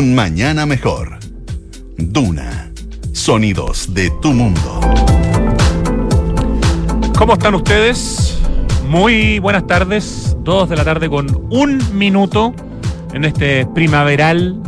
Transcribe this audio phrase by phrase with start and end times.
[0.00, 1.18] un mañana mejor.
[1.98, 2.72] Duna.
[3.12, 4.80] Sonidos de tu mundo.
[7.18, 8.38] ¿Cómo están ustedes?
[8.88, 10.34] Muy buenas tardes.
[10.42, 12.54] Dos de la tarde con un minuto
[13.12, 14.62] en este primaveral,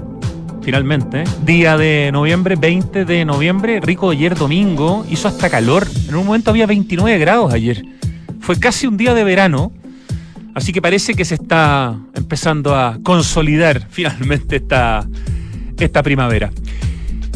[0.61, 5.87] finalmente, día de noviembre, 20 de noviembre, rico ayer domingo, hizo hasta calor.
[6.11, 7.83] En un momento había 29 grados ayer.
[8.41, 9.73] Fue casi un día de verano.
[10.55, 15.07] Así que parece que se está empezando a consolidar finalmente esta,
[15.79, 16.51] esta primavera.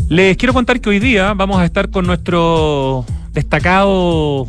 [0.09, 4.46] Les quiero contar que hoy día vamos a estar con nuestro destacado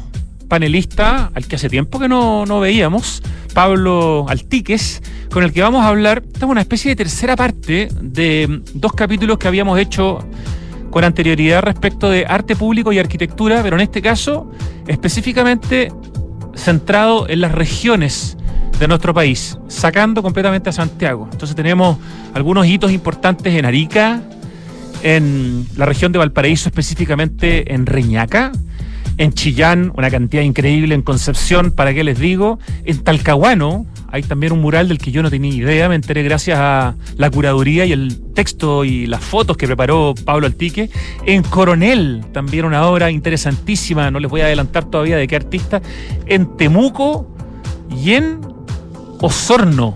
[0.47, 5.83] panelista, al que hace tiempo que no, no veíamos, Pablo Altiques, con el que vamos
[5.83, 6.23] a hablar.
[6.25, 10.19] Esta es una especie de tercera parte de dos capítulos que habíamos hecho
[10.91, 14.51] con anterioridad respecto de arte público y arquitectura, pero en este caso
[14.87, 15.91] específicamente
[16.55, 18.37] centrado en las regiones
[18.79, 21.27] de nuestro país, sacando completamente a Santiago.
[21.31, 21.97] Entonces tenemos
[22.33, 24.21] algunos hitos importantes en Arica,
[25.03, 28.51] en la región de Valparaíso, específicamente en Reñaca,
[29.17, 32.59] en Chillán, una cantidad increíble, en Concepción, ¿para qué les digo?
[32.85, 36.59] En Talcahuano, hay también un mural del que yo no tenía idea, me enteré gracias
[36.59, 40.89] a la curaduría y el texto y las fotos que preparó Pablo Altique.
[41.25, 45.81] En Coronel, también una obra interesantísima, no les voy a adelantar todavía de qué artista.
[46.27, 47.35] En Temuco
[47.89, 48.56] y en
[49.19, 49.95] Osorno.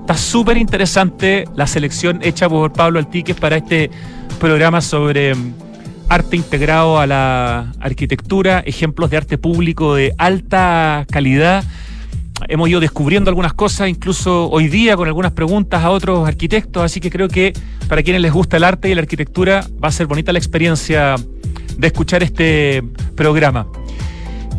[0.00, 3.90] Está súper interesante la selección hecha por Pablo Altique para este
[4.40, 5.54] programa sobre mm,
[6.08, 11.62] arte integrado a la arquitectura, ejemplos de arte público de alta calidad.
[12.48, 17.00] Hemos ido descubriendo algunas cosas, incluso hoy día con algunas preguntas a otros arquitectos, así
[17.00, 17.52] que creo que
[17.88, 21.16] para quienes les gusta el arte y la arquitectura va a ser bonita la experiencia
[21.76, 22.82] de escuchar este
[23.14, 23.66] programa.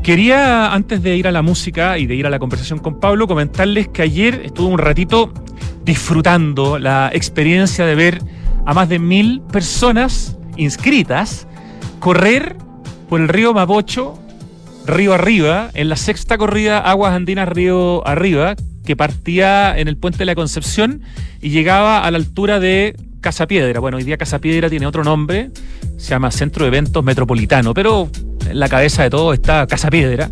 [0.04, 3.28] Quería, antes de ir a la música y de ir a la conversación con Pablo,
[3.28, 5.32] comentarles que ayer estuve un ratito
[5.84, 8.22] disfrutando la experiencia de ver
[8.66, 11.48] a más de mil personas inscritas
[12.00, 12.56] correr
[13.10, 14.20] por el río Mapocho,
[14.86, 20.20] río arriba, en la sexta corrida Aguas Andinas Río Arriba, que partía en el puente
[20.20, 21.02] de la Concepción
[21.42, 23.80] y llegaba a la altura de Casa Piedra.
[23.80, 25.52] Bueno, hoy día Casa Piedra tiene otro nombre,
[25.98, 28.10] se llama Centro de Eventos Metropolitano, pero
[28.50, 30.30] en la cabeza de todo está Casa Piedra.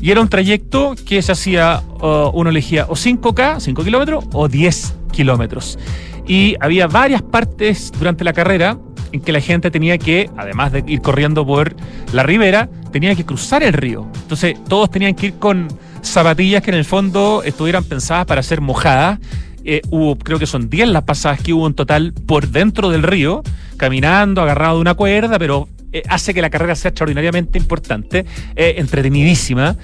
[0.00, 4.48] Y era un trayecto que se hacía, uh, uno elegía o 5K, 5 kilómetros, o
[4.48, 5.78] 10 kilómetros.
[6.26, 8.78] Y había varias partes durante la carrera
[9.12, 11.74] en que la gente tenía que, además de ir corriendo por
[12.12, 14.06] la ribera, tenía que cruzar el río.
[14.22, 15.68] Entonces todos tenían que ir con
[16.02, 19.18] zapatillas que en el fondo estuvieran pensadas para ser mojadas.
[19.64, 23.02] Eh, hubo, creo que son 10 las pasadas que hubo en total por dentro del
[23.02, 23.42] río,
[23.76, 28.74] caminando, agarrado de una cuerda, pero eh, hace que la carrera sea extraordinariamente importante, eh,
[28.78, 29.76] entretenidísima.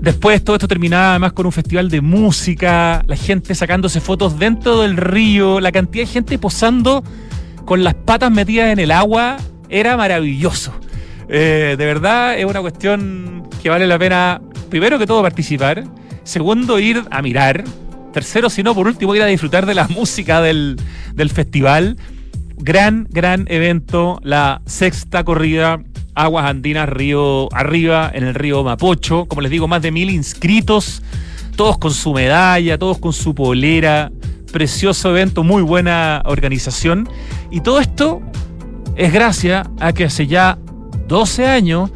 [0.00, 4.80] Después todo esto terminaba además con un festival de música, la gente sacándose fotos dentro
[4.80, 7.04] del río, la cantidad de gente posando
[7.64, 9.36] con las patas metidas en el agua
[9.68, 10.72] era maravilloso.
[11.28, 15.84] Eh, de verdad es una cuestión que vale la pena, primero que todo, participar.
[16.24, 17.62] Segundo, ir a mirar.
[18.12, 20.76] Tercero, si no, por último, ir a disfrutar de la música del,
[21.14, 21.96] del festival.
[22.56, 25.80] Gran, gran evento, la sexta corrida
[26.14, 29.26] Aguas Andinas Río Arriba, en el río Mapocho.
[29.26, 31.02] Como les digo, más de mil inscritos,
[31.56, 34.10] todos con su medalla, todos con su polera.
[34.52, 37.08] Precioso evento, muy buena organización.
[37.50, 38.20] Y todo esto
[38.96, 40.58] es gracias a que hace ya
[41.06, 41.90] 12 años,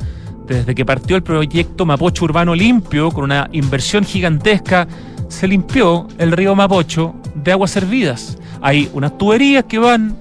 [0.47, 4.87] desde que partió el proyecto Mapocho Urbano Limpio, con una inversión gigantesca,
[5.29, 8.39] se limpió el río Mapocho de aguas servidas.
[8.61, 10.17] Hay unas tuberías que van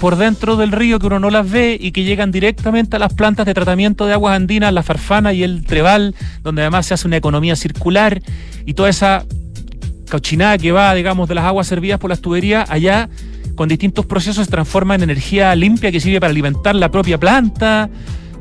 [0.00, 3.14] por dentro del río que uno no las ve y que llegan directamente a las
[3.14, 7.06] plantas de tratamiento de aguas andinas, la farfana y el trebal, donde además se hace
[7.06, 8.20] una economía circular
[8.66, 9.24] y toda esa
[10.10, 13.08] cochinada que va, digamos, de las aguas servidas por las tuberías allá
[13.54, 17.88] con distintos procesos se transforma en energía limpia que sirve para alimentar la propia planta,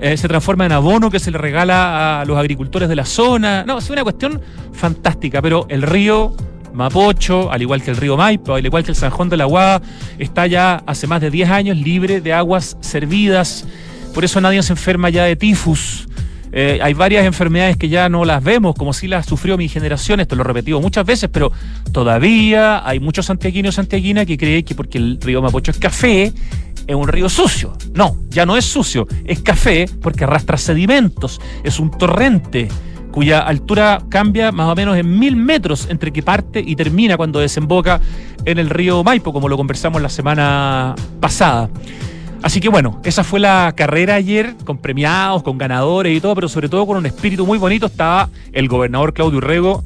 [0.02, 3.64] eh, se transforma en abono que se le regala a los agricultores de la zona.
[3.66, 4.42] No, es una cuestión
[4.74, 6.36] fantástica, pero el río
[6.74, 9.82] Mapocho, al igual que el río Maipo, al igual que el Sanjón de la Guada,
[10.18, 13.66] está ya hace más de 10 años libre de aguas servidas.
[14.14, 16.08] Por eso nadie se enferma ya de tifus.
[16.52, 20.20] Eh, hay varias enfermedades que ya no las vemos, como si las sufrió mi generación,
[20.20, 21.52] esto lo he repetido muchas veces, pero
[21.92, 26.34] todavía hay muchos santiaguinos y santiaguinas que creen que porque el río Mapocho es café,
[26.88, 27.74] es un río sucio.
[27.94, 32.68] No, ya no es sucio, es café porque arrastra sedimentos, es un torrente
[33.12, 37.40] cuya altura cambia más o menos en mil metros entre que parte y termina cuando
[37.40, 38.00] desemboca
[38.46, 41.70] en el río Maipo, como lo conversamos la semana pasada.
[42.42, 46.50] Así que bueno, esa fue la carrera ayer, con premiados, con ganadores y todo, pero
[46.50, 47.86] sobre todo con un espíritu muy bonito.
[47.86, 49.84] Estaba el gobernador Claudio Urrego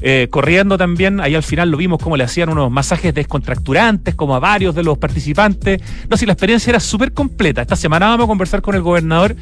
[0.00, 1.20] eh, corriendo también.
[1.20, 4.84] Ahí al final lo vimos como le hacían unos masajes descontracturantes, como a varios de
[4.84, 5.82] los participantes.
[6.08, 7.62] No sé, la experiencia era súper completa.
[7.62, 9.36] Esta semana vamos a conversar con el gobernador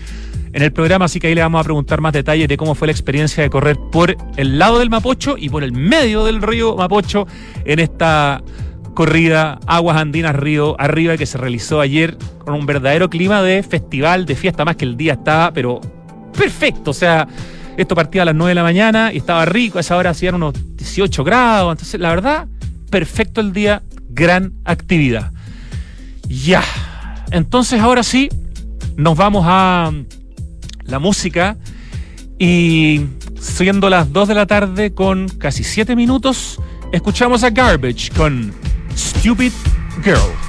[0.53, 2.89] en el programa, así que ahí le vamos a preguntar más detalles de cómo fue
[2.89, 6.75] la experiencia de correr por el lado del Mapocho y por el medio del río
[6.77, 7.27] Mapocho
[7.67, 8.43] en esta
[8.97, 14.25] corrida Aguas Andinas Río Arriba que se realizó ayer con un verdadero clima de festival,
[14.25, 15.81] de fiesta, más que el día estaba, pero
[16.37, 17.29] perfecto, o sea,
[17.77, 20.35] esto partía a las 9 de la mañana y estaba rico, a esa hora hacían
[20.35, 22.49] unos 18 grados, entonces la verdad,
[22.91, 25.31] perfecto el día, gran actividad.
[26.27, 26.65] Ya,
[27.31, 28.31] entonces ahora sí,
[28.97, 29.93] nos vamos a
[30.85, 31.59] la música
[32.39, 33.03] y
[33.39, 36.59] siendo las 2 de la tarde con casi 7 minutos,
[36.93, 38.55] escuchamos a Garbage con
[38.97, 39.53] Stupid
[40.03, 40.46] Girl.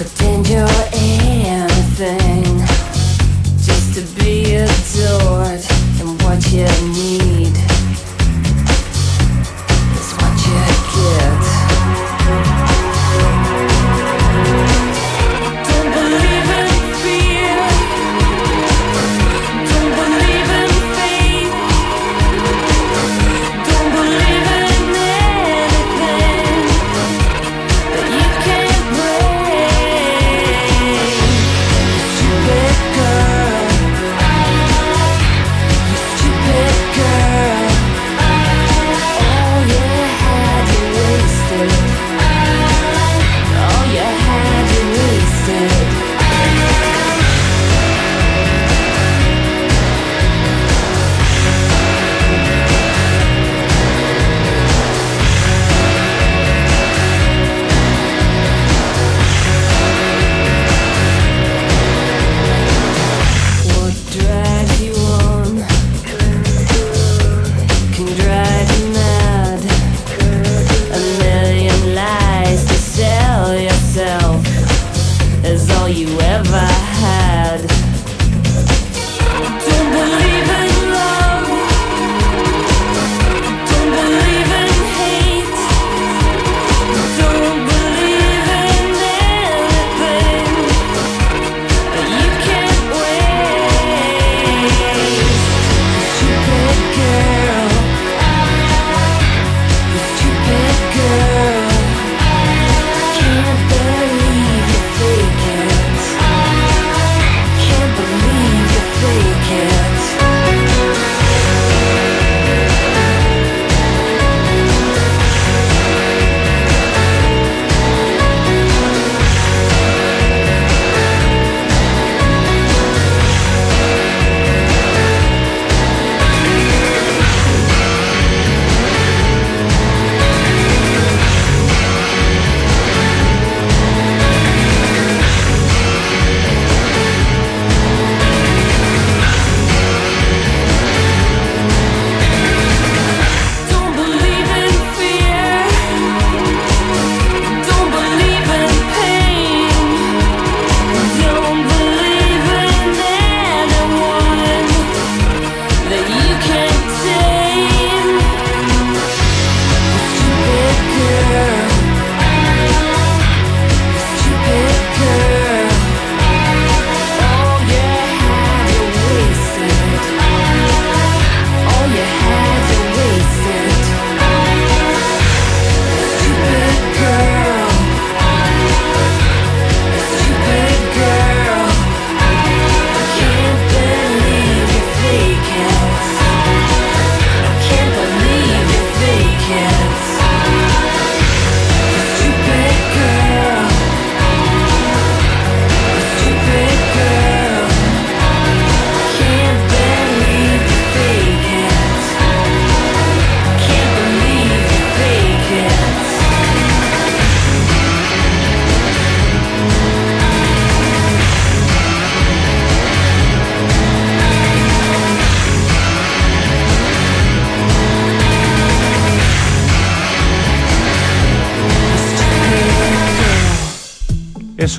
[0.00, 2.42] pretend you're anything.
[3.60, 5.60] Just to be adored
[6.00, 6.64] and what you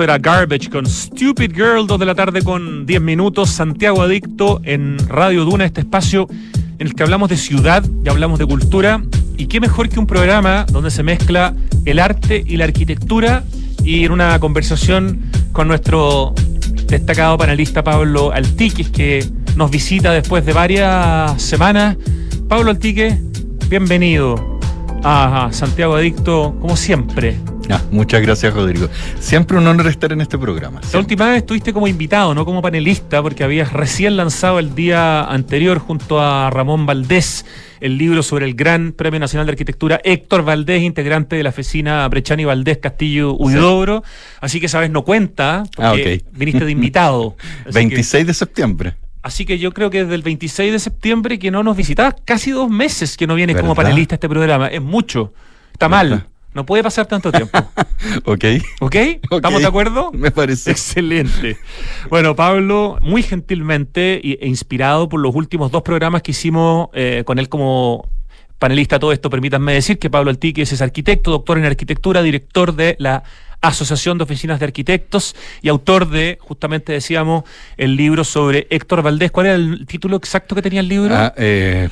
[0.01, 3.51] Eso era Garbage con Stupid Girl, 2 de la tarde con 10 minutos.
[3.51, 6.27] Santiago Adicto en Radio Duna, este espacio
[6.79, 9.03] en el que hablamos de ciudad y hablamos de cultura.
[9.37, 11.53] Y qué mejor que un programa donde se mezcla
[11.85, 13.43] el arte y la arquitectura
[13.83, 16.33] y en una conversación con nuestro
[16.87, 19.23] destacado panelista Pablo Altique que
[19.55, 21.95] nos visita después de varias semanas.
[22.47, 23.19] Pablo Altique,
[23.69, 24.50] bienvenido
[25.03, 27.37] a Santiago Adicto, como siempre.
[27.69, 28.89] Ah, muchas gracias, Rodrigo.
[29.19, 30.81] Siempre un honor estar en este programa.
[30.91, 35.23] La última vez estuviste como invitado, no como panelista, porque habías recién lanzado el día
[35.23, 37.45] anterior junto a Ramón Valdés
[37.79, 42.07] el libro sobre el Gran Premio Nacional de Arquitectura Héctor Valdés, integrante de la oficina
[42.07, 44.03] Brechani Valdés Castillo Huidobro.
[44.39, 47.35] Así que sabes, no cuenta, porque ah, viniste de invitado.
[47.73, 48.95] 26 de septiembre.
[49.23, 52.51] Así que yo creo que desde el 26 de septiembre que no nos visitabas, casi
[52.51, 54.67] dos meses que no vienes como panelista a este programa.
[54.67, 55.33] Es mucho.
[55.73, 56.25] Está mal.
[56.53, 57.57] No puede pasar tanto tiempo.
[58.25, 58.45] ok.
[58.81, 58.95] ok.
[59.31, 60.11] ¿Estamos de acuerdo?
[60.11, 60.71] Me parece.
[60.71, 61.57] Excelente.
[62.09, 67.39] Bueno, Pablo, muy gentilmente e inspirado por los últimos dos programas que hicimos eh, con
[67.39, 68.09] él como
[68.61, 72.95] panelista todo esto, permítanme decir que Pablo Altiques es arquitecto, doctor en arquitectura, director de
[72.99, 73.23] la
[73.61, 77.43] Asociación de Oficinas de Arquitectos y autor de, justamente decíamos,
[77.77, 79.31] el libro sobre Héctor Valdés.
[79.31, 81.15] ¿Cuál era el título exacto que tenía el libro?
[81.15, 81.89] Ah, eh,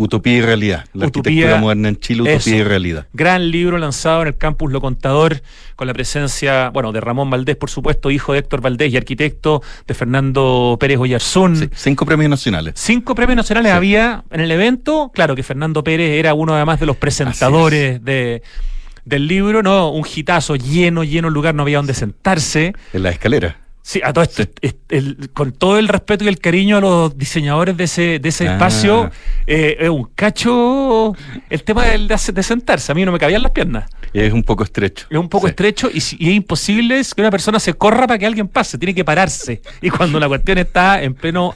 [0.00, 0.84] Utopía y realidad.
[0.92, 3.06] La arquitectura moderna en Chile, Utopía y realidad.
[3.12, 5.42] Gran libro lanzado en el campus Lo Contador,
[5.74, 9.60] con la presencia, bueno, de Ramón Valdés, por supuesto, hijo de Héctor Valdés y arquitecto,
[9.88, 11.68] de Fernando Pérez Oyarzún.
[11.74, 12.74] cinco premios nacionales.
[12.76, 15.10] Cinco premios nacionales había en el evento.
[15.12, 18.42] Claro que Fernando Pérez era uno además de los presentadores de
[19.08, 19.90] del libro, ¿no?
[19.90, 22.74] Un gitazo lleno, lleno lugar, no había donde sentarse.
[22.92, 23.56] En la escalera.
[23.88, 24.42] Sí, a todo esto,
[25.32, 28.52] con todo el respeto y el cariño a los diseñadores de ese, de ese ah.
[28.52, 29.10] espacio,
[29.46, 31.16] eh, es un cacho
[31.48, 32.92] el tema de, de, sentarse.
[32.92, 33.88] A mí no me cabían las piernas.
[34.12, 35.06] Es un poco estrecho.
[35.08, 38.26] Es un poco estrecho y, y, es imposible que una persona se corra para que
[38.26, 39.62] alguien pase, tiene que pararse.
[39.80, 41.54] Y cuando la cuestión está en pleno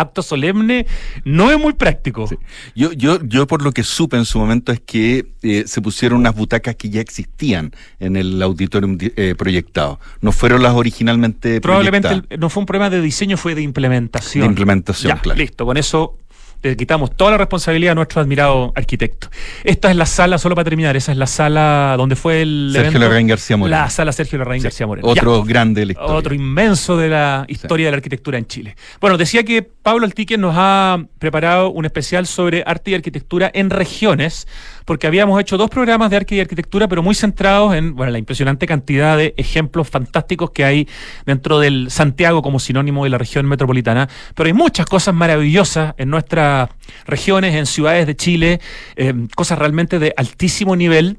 [0.00, 0.86] acto solemne,
[1.24, 2.28] no es muy práctico.
[2.74, 6.20] Yo, yo, yo por lo que supe en su momento es que eh, se pusieron
[6.20, 9.98] unas butacas que ya existían en el auditorium eh, proyectado.
[10.20, 14.42] No fueron las originalmente Probablemente no fue un problema de diseño, fue de implementación.
[14.42, 15.38] De implementación, claro.
[15.38, 16.16] Listo, con eso
[16.62, 19.28] le quitamos toda la responsabilidad a nuestro admirado arquitecto.
[19.64, 22.98] Esta es la sala, solo para terminar, esa es la sala donde fue el Sergio
[22.98, 23.78] Larraín García Moreno.
[23.78, 25.06] La sala Sergio Larraín García Moreno.
[25.06, 26.14] Otro grande de la historia.
[26.14, 28.76] Otro inmenso de la historia de la arquitectura en Chile.
[29.00, 33.70] Bueno, decía que Pablo Altique nos ha preparado un especial sobre arte y arquitectura en
[33.70, 34.48] regiones
[34.88, 38.16] porque habíamos hecho dos programas de arte y arquitectura, pero muy centrados en bueno, la
[38.16, 40.88] impresionante cantidad de ejemplos fantásticos que hay
[41.26, 44.08] dentro del Santiago como sinónimo de la región metropolitana.
[44.34, 46.70] Pero hay muchas cosas maravillosas en nuestras
[47.04, 48.60] regiones, en ciudades de Chile,
[48.96, 51.18] eh, cosas realmente de altísimo nivel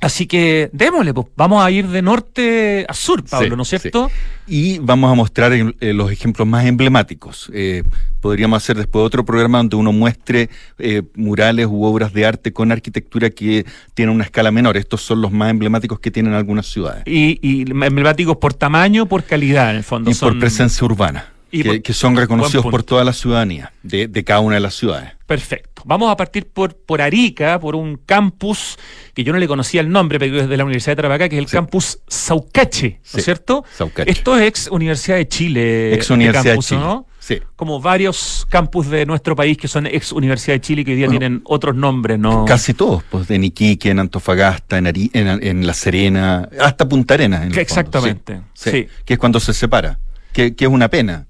[0.00, 1.26] Así que démosle, pues.
[1.36, 4.10] vamos a ir de norte a sur, Pablo, ¿no es cierto?
[4.46, 7.50] Y vamos a mostrar eh, los ejemplos más emblemáticos.
[7.52, 7.82] Eh,
[8.20, 12.72] podríamos hacer después otro programa donde uno muestre eh, murales u obras de arte con
[12.72, 14.78] arquitectura que tienen una escala menor.
[14.78, 17.02] Estos son los más emblemáticos que tienen algunas ciudades.
[17.06, 20.10] Y, emblemáticos por tamaño, por calidad, en el fondo.
[20.10, 21.26] Y por presencia urbana.
[21.50, 25.12] Y que, son reconocidos por toda la ciudadanía de, de cada una de las ciudades.
[25.26, 25.82] Perfecto.
[25.84, 28.76] Vamos a partir por, por Arica, por un campus
[29.14, 31.36] que yo no le conocía el nombre, pero es de la Universidad de Tarapacá, que
[31.36, 33.64] es el campus Saucache, ¿no es cierto?
[33.76, 34.10] Saucache.
[34.10, 35.94] Esto es ex Universidad de Chile.
[35.94, 36.80] Ex Universidad de Chile.
[36.80, 37.06] ¿no?
[37.18, 37.38] Sí.
[37.54, 41.08] Como varios campus de nuestro país que son ex Universidad de Chile que hoy día
[41.08, 42.44] tienen otros nombres, ¿no?
[42.44, 47.56] Casi todos, pues en Iquique, en Antofagasta, en, en, La Serena, hasta Punta Arenas.
[47.56, 48.40] Exactamente.
[48.54, 48.88] Sí.
[49.04, 50.00] Que es cuando se separa.
[50.32, 51.26] Que, que es una pena.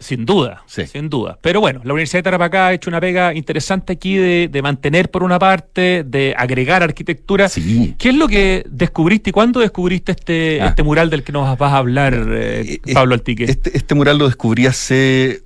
[0.00, 1.38] Sin duda, sin duda.
[1.42, 5.22] Pero bueno, la Universidad de Tarapacá ha hecho una pega interesante aquí de, mantener por
[5.22, 7.50] una parte, de agregar arquitectura.
[7.50, 7.94] Sí.
[7.98, 10.68] ¿Qué es lo que descubriste y cuándo descubriste este, ah.
[10.68, 13.44] este mural del que nos vas a hablar, eh, eh, Pablo Altique?
[13.44, 15.42] Este, este mural lo descubrí hace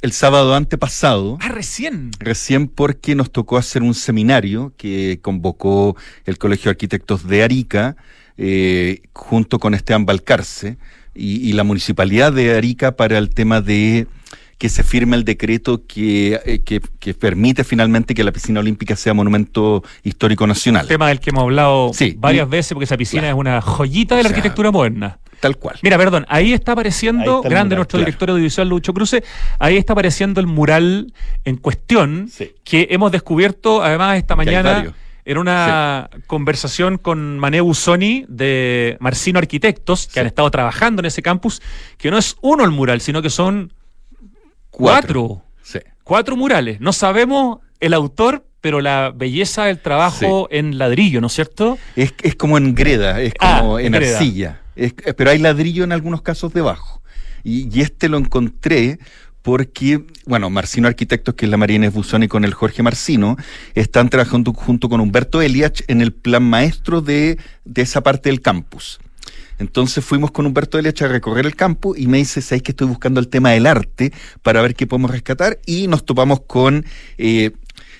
[0.00, 1.36] el sábado antepasado.
[1.42, 2.12] Ah, recién.
[2.20, 7.96] Recién porque nos tocó hacer un seminario que convocó el Colegio de Arquitectos de Arica
[8.38, 10.78] eh, junto con Esteban Balcarce
[11.14, 14.06] y, la municipalidad de Arica para el tema de
[14.58, 19.14] que se firme el decreto que, eh, que, permite finalmente que la piscina olímpica sea
[19.14, 20.86] monumento histórico nacional.
[20.86, 24.28] Tema del que hemos hablado varias veces, porque esa piscina es una joyita de la
[24.28, 25.18] arquitectura moderna.
[25.40, 25.76] Tal cual.
[25.82, 29.22] Mira, perdón, ahí está apareciendo, grande nuestro director audiovisual Lucho Cruce,
[29.58, 31.12] ahí está apareciendo el mural
[31.44, 32.30] en cuestión
[32.64, 40.06] que hemos descubierto además esta mañana en una conversación con Mané Busoni de Marcino Arquitectos,
[40.06, 41.62] que han estado trabajando en ese campus,
[41.96, 43.72] que no es uno el mural, sino que son
[44.70, 45.42] cuatro.
[46.02, 46.80] Cuatro, murales.
[46.80, 51.78] No sabemos el autor, pero la belleza del trabajo en ladrillo, ¿no es cierto?
[51.96, 54.60] Es, como en greda, es ah, como en arcilla.
[54.76, 57.02] Es- pero hay ladrillo en algunos casos debajo.
[57.42, 58.98] Y, y este lo encontré
[59.44, 63.36] porque, bueno, Marcino Arquitectos, que es la Marina Buzón y con el Jorge Marcino,
[63.74, 67.36] están trabajando junto con Humberto Eliach en el plan maestro de,
[67.66, 68.98] de esa parte del campus.
[69.58, 72.86] Entonces fuimos con Humberto Eliach a recorrer el campo y me dice, ¿sabes que estoy
[72.86, 75.58] buscando el tema del arte para ver qué podemos rescatar?
[75.66, 76.86] Y nos topamos con,
[77.18, 77.50] eh,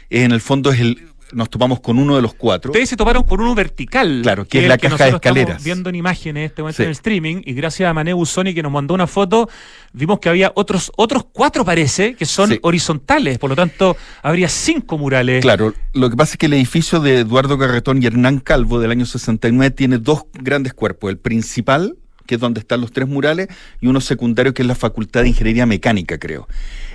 [0.09, 2.71] en el fondo es el, nos topamos con uno de los cuatro.
[2.71, 4.21] Ustedes se toparon con uno vertical.
[4.23, 5.65] Claro, que es la caja de estamos escaleras.
[5.65, 6.83] viendo en imágenes este momento Sí.
[6.83, 9.49] en el streaming y gracias a Mané Busoni que nos mandó una foto,
[9.93, 12.59] vimos que había otros otros cuatro parece que son Sí.
[12.63, 15.43] horizontales, por lo tanto habría cinco murales.
[15.43, 18.91] Claro, lo que pasa es que el edificio de Eduardo Carretón y Hernán Calvo del
[18.91, 21.11] año 69 tiene dos grandes cuerpos.
[21.11, 23.49] El principal, que es donde están los tres murales,
[23.81, 26.49] y uno secundario, que es la Facultad de Ingeniería Mecánica, creo.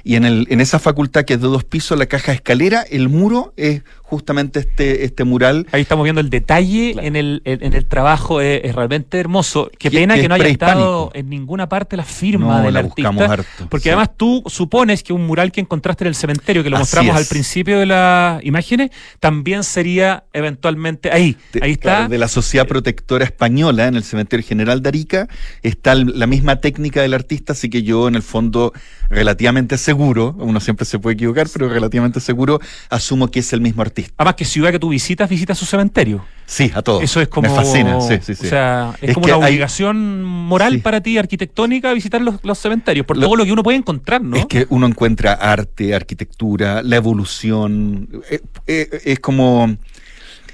[0.03, 2.82] Y en, el, en esa facultad, que es de dos pisos, la caja de escalera,
[2.89, 5.68] el muro es justamente este, este mural.
[5.72, 7.08] Ahí estamos viendo el detalle Claro.
[7.08, 9.70] en, el, en, el trabajo, es, es realmente hermoso.
[9.77, 13.10] Qué pena que no haya estado en ninguna parte la firma No, del la artista.
[13.12, 13.89] buscamos harto, porque sí.
[13.89, 17.15] además tú supones que un mural que encontraste en el cementerio, que lo Así mostramos
[17.15, 17.22] es.
[17.22, 18.89] al principio de las imágenes,
[19.20, 21.38] también sería eventualmente ahí.
[21.53, 21.82] de- ahí está.
[21.98, 25.27] claro, de la Sociedad Protectora Española en el Cementerio General de Arica
[25.62, 28.74] está el- la misma técnica del artista, así que yo en el fondo
[29.10, 33.81] relativamente seguro, uno siempre se puede equivocar, pero relativamente seguro asumo que es el mismo
[33.81, 34.13] artista.
[34.17, 36.24] Además que ciudad que tú visitas, visitas su cementerio.
[36.46, 37.03] Sí, a todos.
[37.03, 37.48] Eso es como.
[37.50, 38.46] Me fascina, sí, sí, sí.
[38.46, 40.77] O sea, es, Es como una hay- obligación moral Sí.
[40.79, 44.22] para ti, arquitectónica, visitar los, los cementerios, por Lo- todo lo que uno puede encontrar,
[44.22, 44.36] ¿no?
[44.38, 48.10] Es que uno encuentra arte, arquitectura, la evolución.
[48.29, 49.75] eh, eh, es como.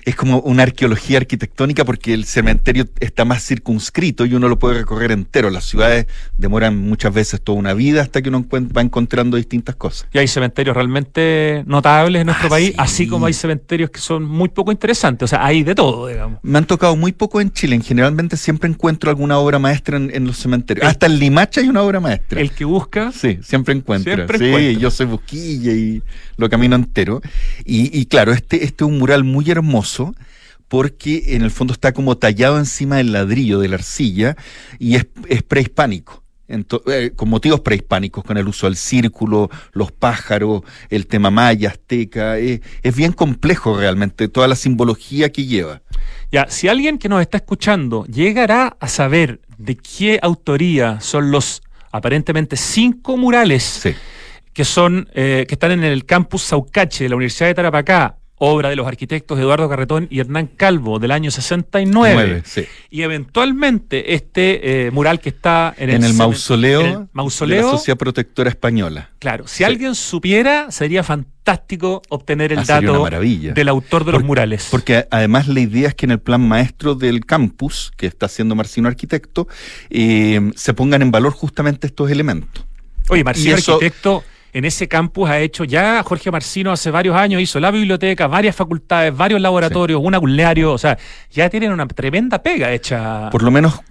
[0.06, 4.76] Es como una arqueología arquitectónica porque el cementerio está más circunscrito y uno lo puede
[4.76, 5.50] recorrer entero.
[5.50, 6.06] Las ciudades
[6.38, 10.08] demoran muchas veces toda una vida hasta que uno va encontrando distintas cosas.
[10.14, 12.76] Y hay cementerios realmente notables en nuestro Ah, país, sí.
[12.78, 15.24] así como hay cementerios que son muy poco interesantes.
[15.26, 16.40] O sea, hay de todo, digamos.
[16.44, 17.80] Me han tocado muy poco en Chile.
[17.84, 20.84] Generalmente siempre encuentro alguna obra maestra en, en los cementerios.
[20.84, 22.40] El- Hasta en Limacha hay una obra maestra.
[22.40, 23.12] El que busca.
[23.12, 24.14] Sí, siempre encuentro.
[24.14, 24.82] Siempre sí, encuentra.
[24.82, 26.04] yo soy busquilla y
[26.38, 27.22] lo camino entero.
[27.66, 29.95] Y, y claro, este, este es un mural muy hermoso
[30.68, 34.36] porque en el fondo está como tallado encima del ladrillo, de la arcilla,
[34.80, 36.24] y es, es prehispánico.
[36.48, 42.38] Eh, con motivos prehispánicos, con el uso del círculo, los pájaros, el tema maya, azteca,
[42.38, 45.82] eh, es bien complejo realmente, toda la simbología que lleva.
[46.32, 51.64] Ya, si alguien que nos está escuchando llegará a saber de qué autoría son los
[51.92, 53.96] aparentemente cinco murales Sí.
[54.54, 58.70] que son eh, que están en el campus Saucache de la Universidad de Tarapacá, obra
[58.70, 61.90] de los arquitectos Eduardo Carretón y Hernán Calvo del año 69.
[62.16, 62.66] Nueve, sí.
[62.90, 67.00] Y eventualmente este eh, mural que está en el, En el cemen- mausoleo, en el
[67.00, 69.10] de mausoleo la Sociedad Protectora Española.
[69.20, 69.64] Claro, si Sí.
[69.64, 73.08] alguien supiera, sería fantástico obtener el Ah, dato
[73.54, 74.68] del autor de los murales.
[74.72, 78.56] Porque además la idea es que en el plan maestro del campus, que está haciendo
[78.56, 79.48] Marcino Arquitecto,
[79.90, 82.66] eh, se pongan en valor justamente estos elementos.
[83.10, 84.24] Oye, Marcino y eso- Arquitecto
[84.56, 88.56] en ese campus ha hecho ya, Jorge Marcino hace varios años hizo la biblioteca, varias
[88.56, 90.98] facultades, varios laboratorios, un auxiliario, o sea,
[91.30, 93.30] ya tienen una tremenda pega hecha.
[93.32, 93.82] Por lo menos,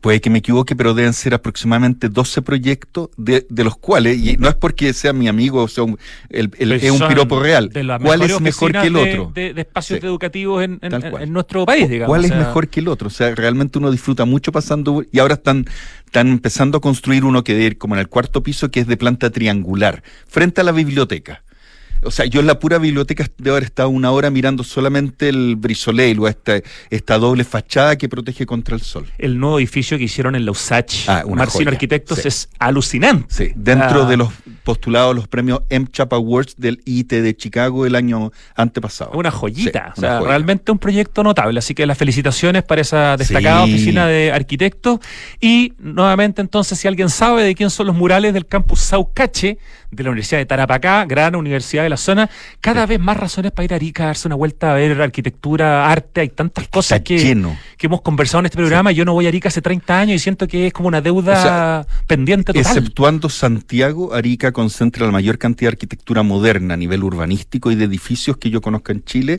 [0.00, 4.36] puede que me equivoque, pero deben ser aproximadamente 12 proyectos, de, de los cuales, y
[4.36, 5.98] no es porque sea mi amigo, o sea, un-
[6.30, 7.68] el- el- Pues es un piropo real.
[7.70, 9.32] de ¿Cuál es mejor que el de- otro?
[9.34, 10.06] De, de espacios Sí.
[10.06, 12.08] educativos en, en- en nuestro país, digamos.
[12.10, 13.08] ¿Cuál o es mejor que el otro?
[13.08, 15.66] O sea, realmente uno disfruta mucho pasando y ahora están,
[16.04, 18.86] están empezando a construir uno que debe ir como en el cuarto piso, que es
[18.86, 21.42] de planta triangular, frente a la biblioteca.
[22.02, 25.56] O sea, yo en la pura biblioteca de haber estado una hora mirando solamente el
[25.56, 29.06] brisoleil o esta, esta doble fachada que protege contra el sol.
[29.18, 31.70] El nuevo edificio que hicieron en la USACH, Ah, Marcino joya.
[31.70, 32.28] Arquitectos, Sí.
[32.28, 33.26] es alucinante.
[33.28, 34.08] Sí, dentro Ah.
[34.08, 34.28] de los
[34.66, 39.12] postulados a los premios MCHAP Awards del IT de Chicago el año antepasado.
[39.14, 40.28] Una joyita, Sí, o sea, joya.
[40.28, 41.60] realmente un proyecto notable.
[41.60, 43.72] Así que las felicitaciones para esa destacada Sí.
[43.74, 44.98] oficina de arquitectos.
[45.40, 49.58] Y nuevamente, entonces, si alguien sabe de quién son los murales del campus Saucache
[49.92, 52.28] de la Universidad de Tarapacá, gran universidad de la zona,
[52.60, 56.22] cada vez más razones para ir a Arica, darse una vuelta a ver arquitectura, arte.
[56.22, 57.56] Hay tantas cosas que, lleno.
[57.78, 58.90] que hemos conversado en este programa.
[58.90, 61.38] Yo no voy a Arica hace 30 años y siento que es como una deuda
[61.38, 62.60] O sea, pendiente total.
[62.76, 67.84] Exceptuando Santiago, Arica concentra la mayor cantidad de arquitectura moderna a nivel urbanístico y de
[67.84, 69.38] edificios que yo conozca en Chile.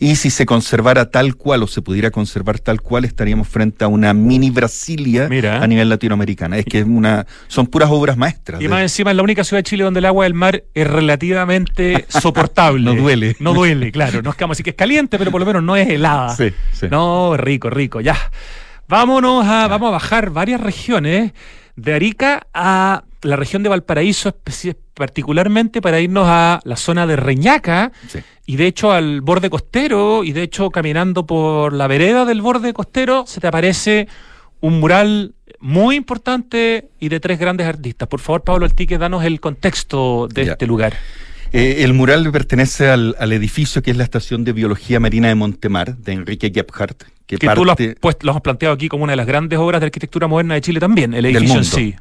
[0.00, 3.88] Y si se conservara tal cual o se pudiera conservar tal cual, estaríamos frente a
[3.88, 5.62] una mini Brasilia Mira.
[5.62, 6.58] a nivel latinoamericana.
[6.58, 8.60] Es que es una, son puras obras maestras.
[8.60, 10.64] Y de- más encima es la única ciudad de Chile donde el agua del mar
[10.74, 12.84] es relativamente soportable.
[12.84, 13.36] No duele.
[13.38, 14.20] No duele, claro.
[14.22, 15.88] No es que vamos a decir que es caliente, pero por lo menos no es
[15.88, 16.34] helada.
[16.36, 16.86] Sí, sí.
[16.90, 18.16] No, rico, rico, ya.
[18.88, 21.32] Vámonos a, vamos a bajar varias regiones
[21.76, 24.34] de Arica a la región de Valparaíso,
[24.94, 28.20] particularmente para irnos a la zona de Reñaca Sí.
[28.46, 32.72] y de hecho al borde costero y de hecho caminando por la vereda del borde
[32.72, 34.08] costero se te aparece
[34.60, 38.08] un mural muy importante y de tres grandes artistas.
[38.08, 40.52] Por favor, Pablo Altique, danos el contexto de Ya.
[40.52, 40.94] este lugar.
[41.52, 45.34] Eh, el mural pertenece al, al edificio que es la Estación de Biología Marina de
[45.34, 48.88] Montemar, de Enrique Gebhardt, que, Que parte tú lo has, puesto- lo has planteado aquí
[48.88, 51.58] como una de las grandes obras de arquitectura moderna de Chile también, el Del edificio
[51.58, 51.94] en sí.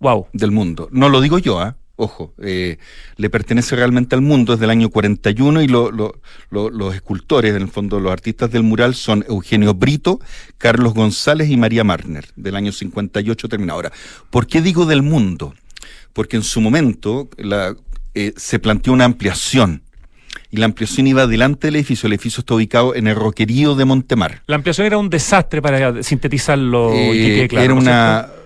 [0.00, 0.26] Wow.
[0.32, 0.88] del mundo.
[0.92, 1.76] No lo digo yo, ¿ah?
[1.96, 2.78] Ojo, eh,
[3.16, 6.20] le pertenece realmente al mundo desde el año 41 y lo- lo-
[6.50, 10.18] lo- los escultores, en el fondo los artistas del mural son Eugenio Brito,
[10.58, 13.76] Carlos González y María Marner, del año 58 terminado.
[13.76, 13.92] Ahora,
[14.30, 15.54] ¿por qué digo del mundo?
[16.12, 17.76] Porque en su momento la,
[18.14, 19.82] eh, se planteó una ampliación
[20.50, 22.06] y la ampliación iba delante del edificio.
[22.06, 24.42] El edificio está ubicado en el roquerío de Montemar.
[24.46, 27.80] La ampliación era un desastre para sintetizarlo Eh, claro, era ¿no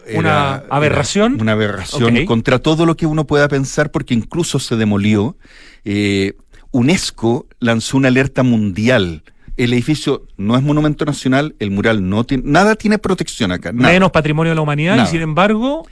[0.07, 1.35] es una, aberración.
[1.35, 5.37] era una aberración contra todo lo que uno pueda pensar, porque incluso se demolió.
[5.85, 6.33] Eh,
[6.71, 9.23] UNESCO lanzó una alerta mundial.
[9.59, 13.73] El edificio no es monumento nacional, el mural no tiene, nada tiene protección acá.
[13.73, 13.93] nada.
[13.93, 15.09] menos patrimonio de la humanidad Nada.
[15.09, 15.87] y sin embargo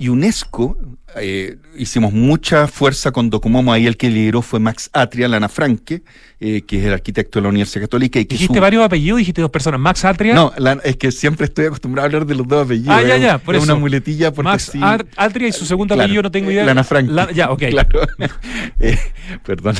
[0.00, 0.78] Y UNESCO,
[1.16, 6.02] eh, hicimos mucha fuerza con Docomomo, ahí el que lideró fue Max Atria, Lana Franke,
[6.38, 8.20] eh, que es el arquitecto de la Universidad Católica.
[8.20, 11.10] Y que dijiste su- varios apellidos, dijiste dos personas, Max Atria, No, la- es que
[11.10, 12.94] siempre estoy acostumbrado a hablar de los dos apellidos.
[12.96, 13.72] Ah, ya, ya, por es eso.
[13.72, 14.80] una muletilla porque Max sí.
[15.16, 16.64] Atria y su segundo Claro, apellido no tengo idea.
[16.64, 17.08] Lana Frank.
[17.10, 17.62] La- ya, ok.
[17.70, 18.00] Claro.
[18.80, 18.96] Eh,
[19.44, 19.74] perdón.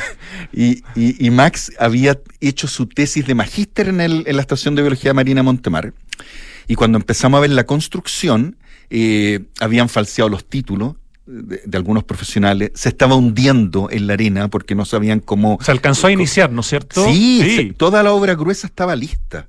[0.53, 4.75] Y, y- y Max había hecho su tesis de magíster en, el- en la Estación
[4.75, 5.93] de Biología Marina Montemar.
[6.67, 8.57] Y cuando empezamos a ver la construcción,
[8.91, 10.95] eh, habían falseado los títulos
[11.27, 12.71] de, de algunos profesionales.
[12.75, 15.59] Se estaba hundiendo en la arena porque no sabían cómo.
[15.63, 17.05] Se alcanzó a iniciar, ¿no es cierto?
[17.07, 19.49] Sí, se- toda la obra gruesa estaba lista.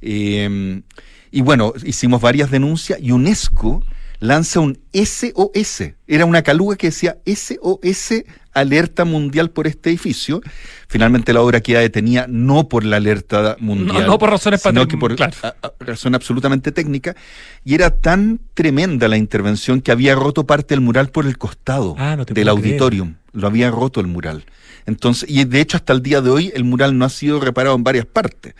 [0.00, 0.82] Eh,
[1.30, 3.84] y bueno, hicimos varias denuncias y UNESCO
[4.20, 5.92] lanza un SOS.
[6.06, 10.40] Era una caluga que decía SOS, alerta mundial por este edificio.
[10.88, 14.02] Finalmente la obra queda detenida no por la alerta mundial.
[14.02, 15.32] No, no por razones sino que por claro.
[15.42, 17.16] a- a- razón absolutamente técnica.
[17.64, 21.94] Y era tan tremenda la intervención que había roto parte del mural por el costado
[21.98, 22.48] Ah, no del creer.
[22.48, 23.14] auditorium.
[23.32, 24.44] Lo había roto el mural.
[24.86, 27.76] Entonces, y de hecho hasta el día de hoy el mural no ha sido reparado
[27.76, 28.54] en varias partes.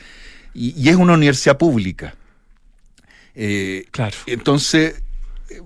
[0.54, 2.14] Y, y es una universidad pública.
[3.34, 4.16] Eh, Claro.
[4.26, 5.02] entonces,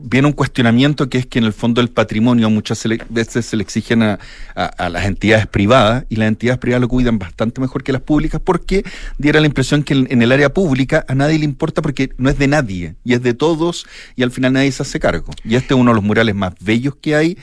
[0.01, 3.63] viene un cuestionamiento que es que en el fondo el patrimonio muchas veces se le
[3.63, 4.19] exigen a,
[4.55, 8.41] a- las entidades privadas y las entidades privadas lo cuidan bastante mejor que las públicas
[8.45, 8.85] porque
[9.19, 12.39] diera la impresión que en, el área pública a nadie le importa porque no es
[12.39, 15.33] de nadie y es de todos y al final nadie se hace cargo.
[15.45, 17.39] Y este es uno de los murales más bellos que hay.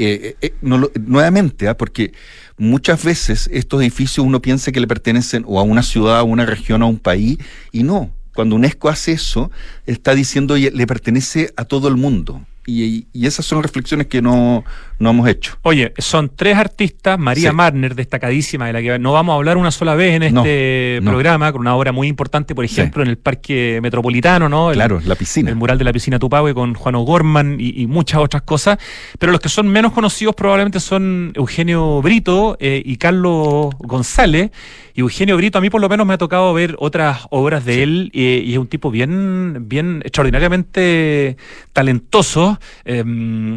[0.00, 1.76] Eh, eh, no lo- nuevamente, ¿ah?
[1.76, 2.12] porque
[2.56, 6.46] muchas veces estos edificios uno piensa que le pertenecen o a una ciudad, a una
[6.46, 7.38] región, a un país,
[7.72, 8.12] y no.
[8.38, 9.50] Cuando UNESCO hace eso,
[9.84, 12.40] está diciendo "Oye, le pertenece a todo el mundo.
[12.70, 14.62] Y, y esas son reflexiones que no,
[14.98, 15.56] no hemos hecho.
[15.62, 17.56] Oye, son tres artistas, María Sí.
[17.56, 21.10] Marner, destacadísima, de la que no vamos a hablar una sola vez en este no.
[21.10, 24.68] programa, con una obra muy importante, por ejemplo, en el Parque Metropolitano, ¿no?
[24.70, 25.48] El- claro, la piscina.
[25.50, 28.76] el mural de la piscina Tupahue con Juan O'Gorman y, y muchas otras cosas.
[29.18, 34.50] Pero los que son menos conocidos probablemente son Eugenio Brito eh, y Carlos González.
[34.98, 37.84] Y Eugenio Brito, a mí por lo menos me ha tocado ver otras obras de
[37.84, 41.36] él eh, y es un tipo bien, bien extraordinariamente
[41.72, 42.58] talentoso.
[42.84, 43.04] Eh,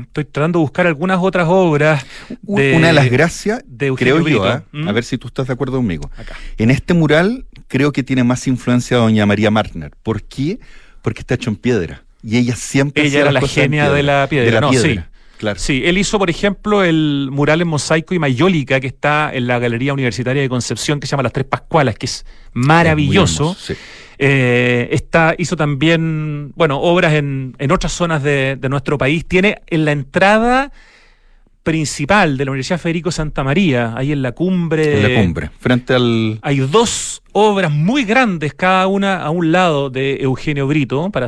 [0.04, 2.06] estoy tratando de buscar algunas otras obras.
[2.44, 4.44] De- una de las gracias, de Eugenio creo yo, Brito.
[4.48, 4.64] ¿ah?
[4.72, 4.88] ¿Mm?
[4.88, 6.12] a ver si tú estás de acuerdo conmigo.
[6.16, 6.36] Acá.
[6.60, 9.94] En este mural creo que tiene más influencia doña María Martner.
[10.04, 10.60] ¿Por qué?
[11.02, 12.04] Porque está hecho en piedra.
[12.22, 15.00] Y ella siempre Ella era la genia de la piedra, De la no, piedra, sí.
[15.42, 15.60] Claro.
[15.60, 19.58] Sí, él hizo, por ejemplo, el mural en mosaico y mayólica que está en la
[19.58, 23.24] Galería Universitaria de Concepción, que se llama Las Tres Pascualas, que es maravilloso.
[23.24, 23.74] Es muy hermoso, sí.
[24.20, 29.26] Eh, está, hizo también, bueno, obras en, en otras zonas de, de nuestro país.
[29.26, 30.72] Tiene en la entrada
[31.64, 34.98] principal de la Universidad Federico Santa María, ahí en la cumbre.
[34.98, 36.38] En la cumbre, frente al...
[36.44, 41.28] Hay dos obras muy grandes, cada una a un lado de Eugenio Brito, para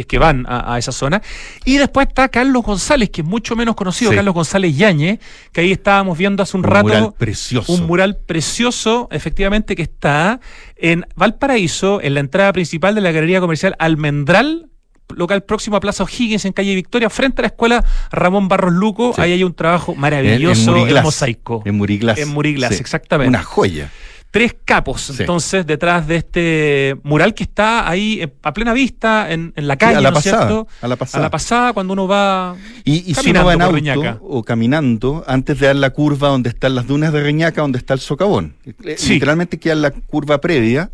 [0.00, 1.20] si es que van a, a esa zona.
[1.64, 4.16] Y después está Carlos González, que es mucho menos conocido, Sí.
[4.16, 5.18] Carlos González Yañez,
[5.52, 6.84] que ahí estábamos viendo hace un, Un rato.
[6.88, 7.72] mural precioso.
[7.72, 10.40] Un mural precioso, efectivamente, que está
[10.76, 14.66] en Valparaíso, en la entrada principal de la Galería Comercial Almendral,
[15.14, 19.12] local próximo a Plaza O'Higgins, en calle Victoria, frente a la escuela Ramón Barros Luco.
[19.14, 19.20] Sí.
[19.20, 21.04] Ahí hay un trabajo maravilloso en, Muriglas.
[21.04, 21.62] mosaico.
[21.66, 22.18] En Muriglas.
[22.18, 22.80] En Muriglas, sí.
[22.80, 23.28] exactamente.
[23.28, 23.90] Una joya.
[24.30, 25.14] Tres capos, Sí.
[25.22, 29.74] entonces, detrás de este mural que está ahí eh, a plena vista, en, en la
[29.74, 30.68] Sí, calle, a la ¿no pasada, cierto?
[30.80, 31.18] a la pasada.
[31.18, 32.54] A la pasada, cuando uno va...
[32.84, 34.18] Y, y si uno va en auto Reñaca.
[34.22, 37.94] o caminando, antes de dar la curva donde están las dunas de Reñaca, donde está
[37.94, 38.54] el socavón,
[38.96, 39.14] Sí.
[39.14, 40.90] literalmente queda la curva previa,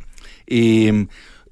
[0.46, 1.06] eh,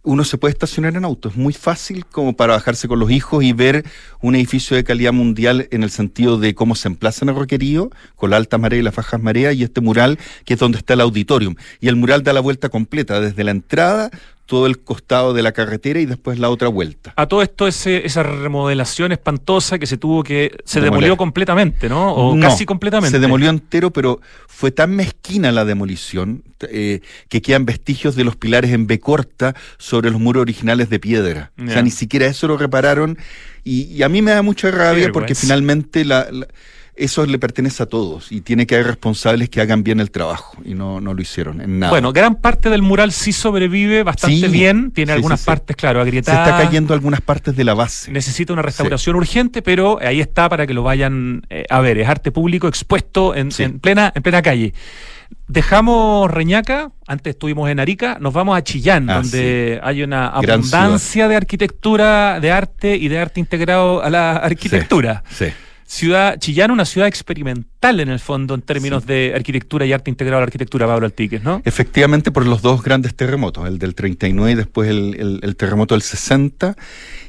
[0.05, 1.31] uno se puede estacionar en auto.
[1.31, 3.85] Es muy fácil como para bajarse con los hijos y ver
[4.21, 7.91] un edificio de calidad mundial en el sentido de cómo se emplaza en el roquerío,
[8.15, 10.93] con la alta marea y las bajas mareas, y este mural que es donde está
[10.93, 11.57] el auditorium.
[11.81, 14.11] Y el mural da la vuelta completa, desde la entrada,
[14.47, 17.15] todo el costado de la carretera y después la otra vuelta.
[17.17, 20.57] A todo esto, ese, esa remodelación espantosa que se tuvo que.
[20.65, 22.15] se demolió completamente, ¿no?
[22.15, 23.17] O casi completamente.
[23.17, 28.37] Se demolió entero, pero fue tan mezquina la demolición eh, que quedan vestigios de los
[28.37, 31.53] pilares en B corta sobre los muros originales de piedra.
[31.63, 33.19] O sea, ni siquiera eso lo repararon.
[33.65, 36.29] Y, a mí me da mucha rabia porque finalmente la
[36.97, 40.57] eso le pertenece a todos y tiene que haber responsables que hagan bien el trabajo
[40.65, 41.91] y no, no lo hicieron en nada.
[41.91, 46.47] Bueno, gran parte del mural sí sobrevive bastante bien, tiene algunas partes, claro, agrietadas.
[46.47, 48.13] Se está cayendo algunas partes de la base.
[48.13, 51.99] Necesita una restauración urgente, pero ahí está para que lo vayan eh, a ver.
[51.99, 54.73] Es arte público expuesto en, plena, en plena calle.
[55.49, 61.29] Dejamos Reñaca, antes estuvimos en Arica, nos vamos a Chillán, ah, donde hay una abundancia
[61.29, 65.25] de arquitectura, de arte y de arte integrado a la arquitectura.
[65.31, 65.47] sí
[65.87, 70.39] ciudad, Chillán, una ciudad experimental en el fondo en términos de arquitectura y arte integrado
[70.39, 71.61] a la arquitectura, Pablo Altiques, ¿no?
[71.65, 76.77] Efectivamente, por los dos grandes terremotos, el del 39 y después el, terremoto del 60,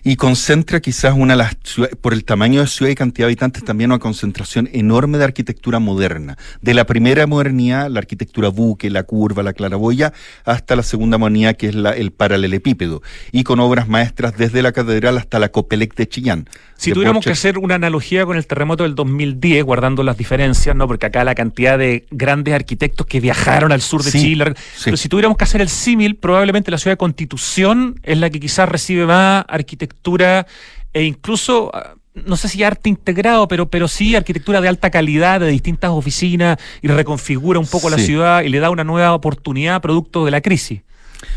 [0.03, 3.31] y concentra quizás una de las ciudades, por el tamaño de ciudad y cantidad de
[3.31, 6.37] habitantes, también una concentración enorme de arquitectura moderna.
[6.61, 10.13] De la primera modernidad, la arquitectura buque, la curva, la claraboya,
[10.45, 14.71] hasta la segunda modernidad, que es la, el paralelepípedo, y con obras maestras desde la
[14.71, 16.47] catedral hasta la Copelec de Chillán.
[16.77, 20.87] Si tuviéramos que hacer una analogía con el terremoto del 2010, guardando las diferencias, ¿no?
[20.87, 24.53] Porque acá la cantidad de grandes arquitectos que viajaron al sur de Chile.
[24.83, 28.39] Pero si tuviéramos que hacer el símil, probablemente la ciudad de Constitución es la que
[28.39, 30.47] quizás recibe más arquitectura
[30.93, 35.41] e incluso ah, no sé si arte integrado, pero, pero sí arquitectura de alta calidad
[35.41, 39.81] de distintas oficinas y reconfigura un poco la ciudad y le da una nueva oportunidad
[39.81, 40.81] producto de la crisis.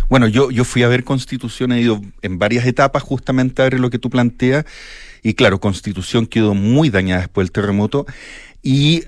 [0.09, 3.81] Bueno, yo, yo fui a ver Constitución, he ido en varias etapas justamente a ver
[3.81, 4.65] lo que tú planteas
[5.23, 8.07] y claro, Constitución quedó muy dañada después del terremoto
[8.63, 9.05] y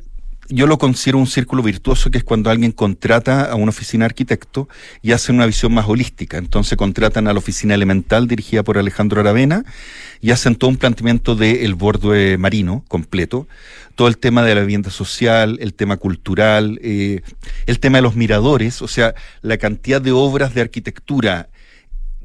[0.53, 4.07] yo lo considero un círculo virtuoso que es cuando alguien contrata a una oficina de
[4.07, 4.69] arquitecto
[5.01, 6.39] y hace una visión más holística.
[6.39, 9.65] Entonces contratan a la oficina elemental dirigida por Alejandro Aravena
[10.21, 13.47] y hacen todo un planteamiento del borde marino completo,
[13.95, 17.21] todo el tema de la vivienda social, el tema cultural, eh,
[17.67, 21.49] el tema de los miradores, o sea, la cantidad de obras de arquitectura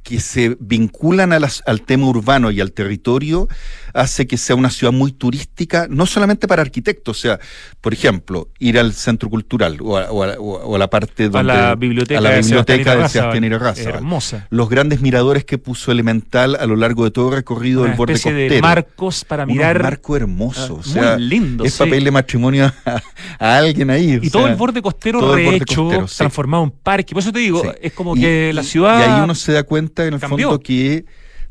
[0.06, 3.50] que se vinculan a las, al tema urbano y al territorio
[3.96, 7.39] hace que sea una ciudad muy turística, no solamente para arquitectos, o sea,
[7.82, 11.39] por ejemplo, ir al centro cultural o a, la parte donde...
[11.52, 14.48] A la biblioteca, a la biblioteca de Sebastián Hermosa.
[14.52, 18.13] Los grandes miradores que puso Elemental a lo largo de todo el recorrido del borde
[18.13, 18.54] costero.
[18.54, 19.78] de marcos para mirar.
[19.78, 21.63] Un marco hermoso, o sea, muy lindo.
[21.63, 22.72] Es papel de matrimonio
[23.39, 24.20] a, alguien ahí.
[24.22, 27.15] Y todo el borde costero rehecho, transformado en parque.
[27.15, 29.00] Por eso te digo, es como que la ciudad...
[29.00, 31.05] Y ahí uno se da cuenta en el fondo que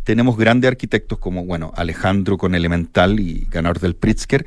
[0.04, 4.44] tenemos grandes arquitectos como, bueno, Alejandro con Elemental y ganador del Pritzker,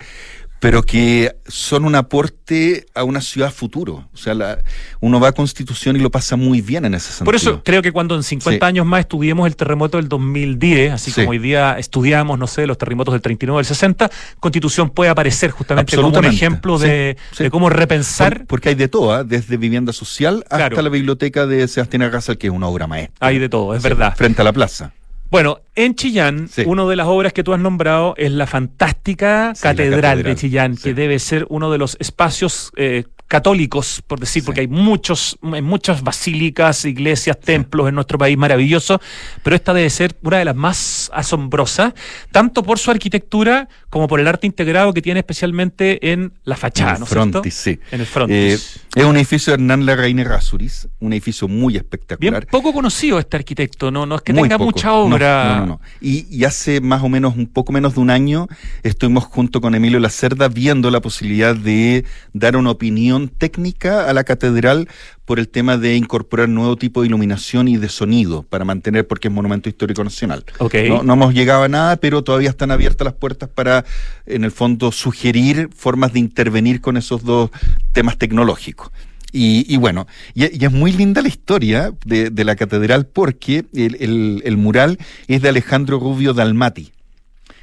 [0.60, 4.10] pero que son un aporte a una ciudad futuro.
[4.14, 4.60] O sea, la,
[5.00, 7.26] uno va a Constitución y lo pasa muy bien en ese sentido.
[7.26, 11.12] Por eso creo que cuando en 50 años más estudiemos el terremoto del 2010, así
[11.12, 15.52] como hoy día estudiamos, no sé, los terremotos del 39 del 60, Constitución puede aparecer
[15.52, 17.18] justamente como un ejemplo de,
[17.52, 18.46] cómo repensar.
[18.48, 19.24] porque hay de todo, ¿ah?
[19.24, 23.16] desde vivienda social hasta la biblioteca de Sebastián Arrasal, que es una obra maestra.
[23.20, 24.16] Hay de todo, es verdad.
[24.16, 24.92] Frente a la plaza.
[25.30, 30.24] Bueno, en Chillán, una de las obras que tú has nombrado es la fantástica catedral,
[30.24, 34.68] de Chillán, que debe ser uno de los espacios eh, católicos, por decir, porque hay
[34.68, 39.02] muchos, muchas basílicas, iglesias, templos en nuestro país maravilloso,
[39.44, 41.94] pero esta debe ser una de las más asombrosas,
[42.32, 46.96] tanto por su arquitectura como por el arte integrado que tiene especialmente en la fachada,
[46.96, 47.80] en el frontis, sí.
[47.92, 48.36] En el frontis.
[48.38, 52.46] Eh, es un edificio de Hernán Larraín Rasuris, un edificio muy espectacular.
[52.46, 55.60] Bien poco conocido este arquitecto, no, no es que tenga mucha obra.
[55.60, 58.48] No, no, y, y, hace más o menos, un poco menos de un año,
[58.84, 64.24] estuvimos junto con Emilio Lacerda viendo la posibilidad de dar una opinión técnica a la
[64.24, 64.88] catedral
[65.26, 69.28] por el tema de incorporar nuevo tipo de iluminación y de sonido para mantener, porque
[69.28, 70.46] es monumento histórico nacional.
[70.88, 73.84] No, no, hemos llegado a nada, pero todavía están abiertas las puertas para,
[74.26, 77.50] en el fondo, sugerir formas de intervenir con esos dos
[77.94, 78.92] temas tecnológicos.
[79.34, 84.98] Y, bueno, y, es muy linda la historia de, la catedral porque el, el, mural
[85.28, 86.92] es de Alejandro Rubio Dalmati.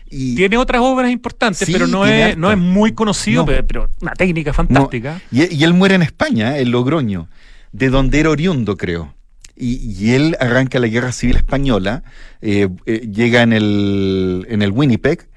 [0.08, 5.20] Tiene otras obras importantes, pero no es, no es muy conocido, pero, una técnica fantástica.
[5.30, 7.28] Y, él muere en España, en Logroño,
[7.72, 9.14] de donde era oriundo, creo.
[9.56, 12.04] Y, él arranca la Guerra Civil Española,
[12.42, 15.28] eh, eh, llega en el, en el Winnipeg,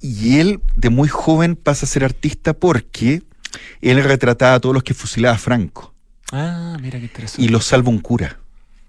[0.00, 3.22] y él de muy joven pasa a ser artista porque
[3.80, 5.94] él retrataba a todos los que fusilaba a Franco.
[6.32, 7.42] Ah, mira qué interesante.
[7.42, 8.38] Y lo salva un cura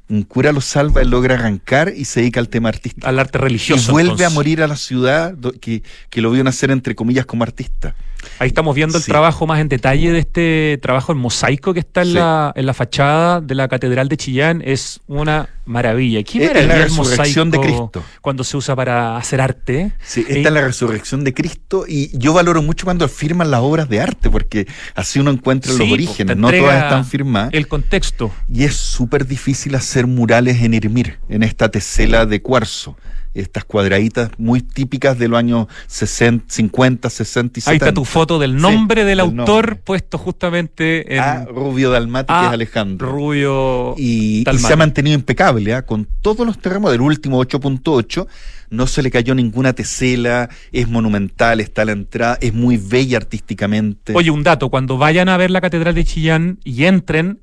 [0.08, 3.08] un cura lo salva, él logra arrancar y se dedica al tema artístico.
[3.08, 3.92] Al arte religioso.
[3.92, 7.44] Y vuelve a morir a la ciudad que, que lo vio nacer entre comillas como
[7.44, 7.96] artista.
[8.40, 9.12] Ahí estamos viendo el Sí.
[9.12, 12.14] trabajo más en detalle de este trabajo en mosaico que está en, Sí.
[12.14, 14.62] la, en la fachada de la Catedral de Chillán.
[14.66, 16.22] Es una maravilla.
[16.24, 18.04] ¿Qué Es- es maravilla la resurrección de Cristo.
[18.22, 19.92] cuando se usa para hacer arte?
[20.04, 23.62] Sí, Eh, esta es la resurrección de Cristo y yo valoro mucho cuando firman las
[23.62, 27.50] obras de arte porque así uno encuentra Sí, los pues, orígenes, no todas están firmadas.
[27.54, 28.32] El contexto.
[28.48, 32.98] Y es súper difícil hacer murales en Irmir, en esta tesela de cuarzo.
[33.36, 37.72] Estas cuadraditas muy típicas de los años 60, 50, 60 y 70.
[37.72, 39.76] Ahí está tu foto del nombre Sí, del autor nombre.
[39.76, 43.12] puesto justamente en Ah, Rubio Dalmati, que es Alejandro.
[43.12, 43.96] Rubio.
[43.98, 45.82] Y, se ha mantenido impecable, ¿ah?
[45.86, 46.94] con todos los terremotos.
[46.94, 48.26] del último 8.8
[48.72, 53.18] no se le cayó ninguna tesela, es monumental, está a la entrada, es muy bella
[53.18, 54.14] artísticamente.
[54.16, 57.40] Oye, un dato, cuando vayan a ver la Catedral de Chillán y entren,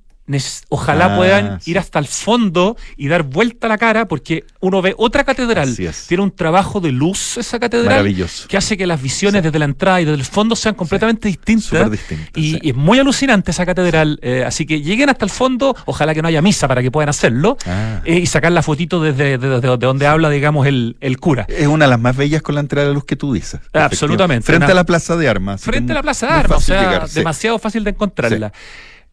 [0.69, 1.73] ojalá Ah, puedan sí.
[1.73, 5.77] ir hasta el fondo y dar vuelta a la cara porque uno ve otra catedral.
[6.09, 8.15] Tiene un trabajo de luz esa catedral
[8.49, 11.65] que hace que las visiones desde la entrada y desde el fondo sean completamente distintas.
[11.67, 12.59] Súper distintas, y, sí.
[12.63, 14.19] y es muy alucinante esa catedral.
[14.23, 17.09] eh, así que lleguen hasta el fondo, ojalá que no haya misa para que puedan
[17.09, 17.57] hacerlo.
[17.67, 18.01] Ah.
[18.05, 21.47] eh, y sacar la fotito desde, desde- desde donde habla, digamos, el, el cura.
[21.49, 23.61] Es una de las más bellas con la entrada de luz que tú dices.
[23.73, 24.47] Absolutamente.
[24.47, 25.61] Frente Una- a la Plaza de Armas.
[25.63, 27.15] frente a la Plaza de Armas, o sea, llegar, sí.
[27.17, 28.53] demasiado fácil de encontrarla.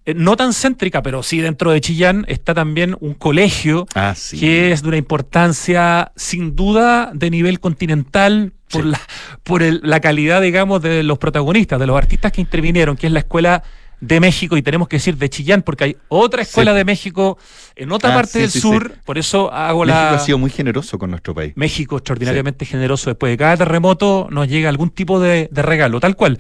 [0.09, 4.39] Eh, No tan céntrica, pero sí dentro de Chillán está también un colegio Ah, sí.
[4.39, 8.89] que es de una importancia sin duda de nivel continental por, Sí.
[8.89, 9.01] la,
[9.43, 13.13] por el- la calidad, digamos, de los protagonistas, de los artistas que intervinieron, que es
[13.13, 13.63] la Escuela
[14.01, 16.77] de México, y tenemos que decir de Chillán, porque hay otra escuela Sí.
[16.77, 17.37] de México
[17.75, 20.11] en otra Ah, parte sí, del sí, sur, por eso hago México la...
[20.13, 21.51] ha sido muy generoso con nuestro país.
[21.57, 23.09] México extraordinariamente generoso.
[23.09, 26.37] Después de cada terremoto nos llega algún tipo de, de regalo, tal cual.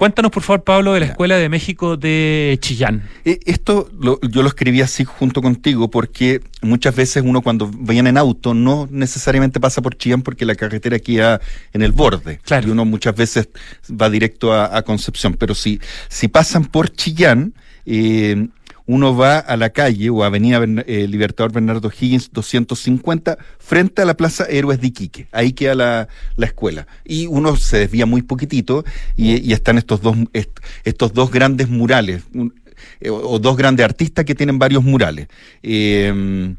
[0.00, 1.06] Cuéntanos, por favor, Pablo, de la.
[1.06, 3.06] Escuela de México de Chillán.
[3.26, 8.06] Eh, Esto lo- yo lo escribí así junto contigo porque muchas veces uno cuando vayan
[8.06, 11.42] en auto no necesariamente pasa por Chillán porque la carretera queda
[11.74, 12.38] en el borde.
[12.42, 12.66] Claro.
[12.68, 13.50] Y uno muchas veces
[13.90, 15.34] va directo a, a Concepción.
[15.34, 17.52] Pero si, si pasan por Chillán,
[17.84, 18.48] eh,
[18.86, 24.04] uno va a la calle o Avenida Bern- eh, Libertador Bernardo Higgins 250 frente a
[24.04, 25.26] la Plaza Héroes de Iquique.
[25.32, 26.86] Ahí queda la, la escuela.
[27.04, 28.84] Y uno se desvía muy poquitito
[29.16, 32.22] y, y están estos dos, est- estos dos grandes murales.
[32.34, 32.54] un-
[33.00, 35.28] eh, o, dos grandes artistas que tienen varios murales.
[35.62, 36.54] Eh,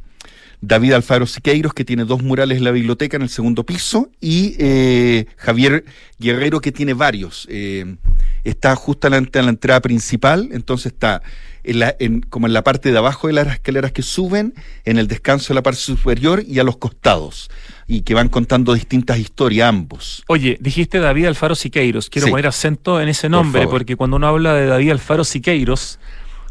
[0.63, 4.55] David Alfaro Siqueiros, que tiene dos murales en la biblioteca en el segundo piso, y
[4.59, 5.85] eh, Javier
[6.19, 7.47] Guerrero, que tiene varios.
[7.49, 7.95] Eh,
[8.43, 11.23] está justamente a la entrada principal, entonces está
[11.63, 14.53] en la- en- como en la parte de abajo de las escaleras que suben,
[14.85, 17.49] en el descanso de la parte superior y a los costados,
[17.87, 20.23] y que van contando distintas historias ambos.
[20.27, 22.09] Oye, dijiste David Alfaro Siqueiros.
[22.09, 22.31] Quiero Sí.
[22.31, 25.99] poner acento en ese nombre, porque cuando uno habla de David Alfaro Siqueiros,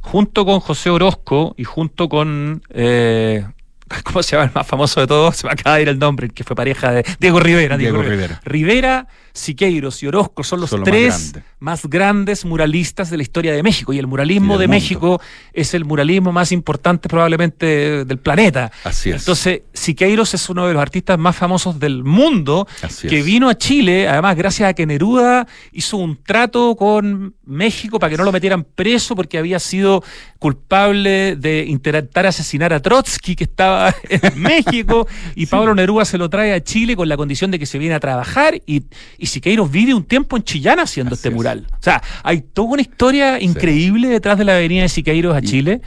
[0.02, 2.62] junto con José Orozco y junto con.
[2.70, 3.44] eh,
[4.04, 5.36] ¿Cómo se llama el más famoso de todos?
[5.36, 7.76] Se me acaba de ir el nombre, el que fue pareja de Diego Rivera.
[7.76, 8.40] Diego Rivera.
[8.44, 13.22] Rivera, Siqueiros y Orozco son los Son los más tres más grandes muralistas de la
[13.22, 13.92] historia de México.
[13.92, 14.76] Y el muralismo Y de mundo.
[14.76, 15.20] México
[15.52, 18.72] es el muralismo más importante probablemente del planeta.
[18.84, 19.22] Así es.
[19.22, 23.24] Entonces, Siqueiros es uno de los artistas más famosos del mundo Así que es.
[23.24, 28.16] vino a Chile, además gracias a que Neruda hizo un trato con México para que
[28.16, 30.02] no lo metieran preso porque había sido
[30.38, 36.30] culpable de intentar asesinar a Trotsky que estaba en México y Pablo Neruda se lo
[36.30, 38.84] trae a Chile con la condición de que se viene a trabajar y,
[39.18, 41.34] y Siqueiros vive un tiempo en Chillán haciendo Así este es.
[41.34, 41.66] mural.
[41.72, 45.42] O sea, hay toda una historia increíble detrás de la avenida de Siqueiros a Y-
[45.46, 45.80] Chile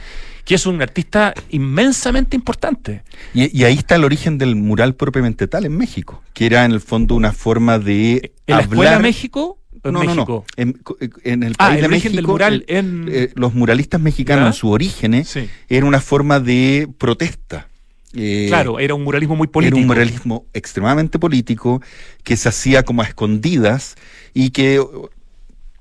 [0.44, 3.02] que es un artista inmensamente importante.
[3.32, 6.72] Y, y ahí está el origen del mural propiamente tal en México, que era en
[6.72, 9.58] el fondo una forma de ¿En la Escuela México?
[9.82, 10.44] en no, no, México?
[10.56, 10.62] no.
[10.62, 10.80] En,
[11.24, 13.08] en el Ah, país el de origen México, del mural eh, en...
[13.10, 15.48] eh, los muralistas mexicanos en sus orígenes Sí.
[15.68, 17.68] era una forma de protesta.
[18.14, 19.78] Eh, Claro, era un muralismo muy Era político.
[19.78, 21.82] un muralismo extremadamente político
[22.22, 23.96] que se hacía como a escondidas
[24.32, 24.80] y que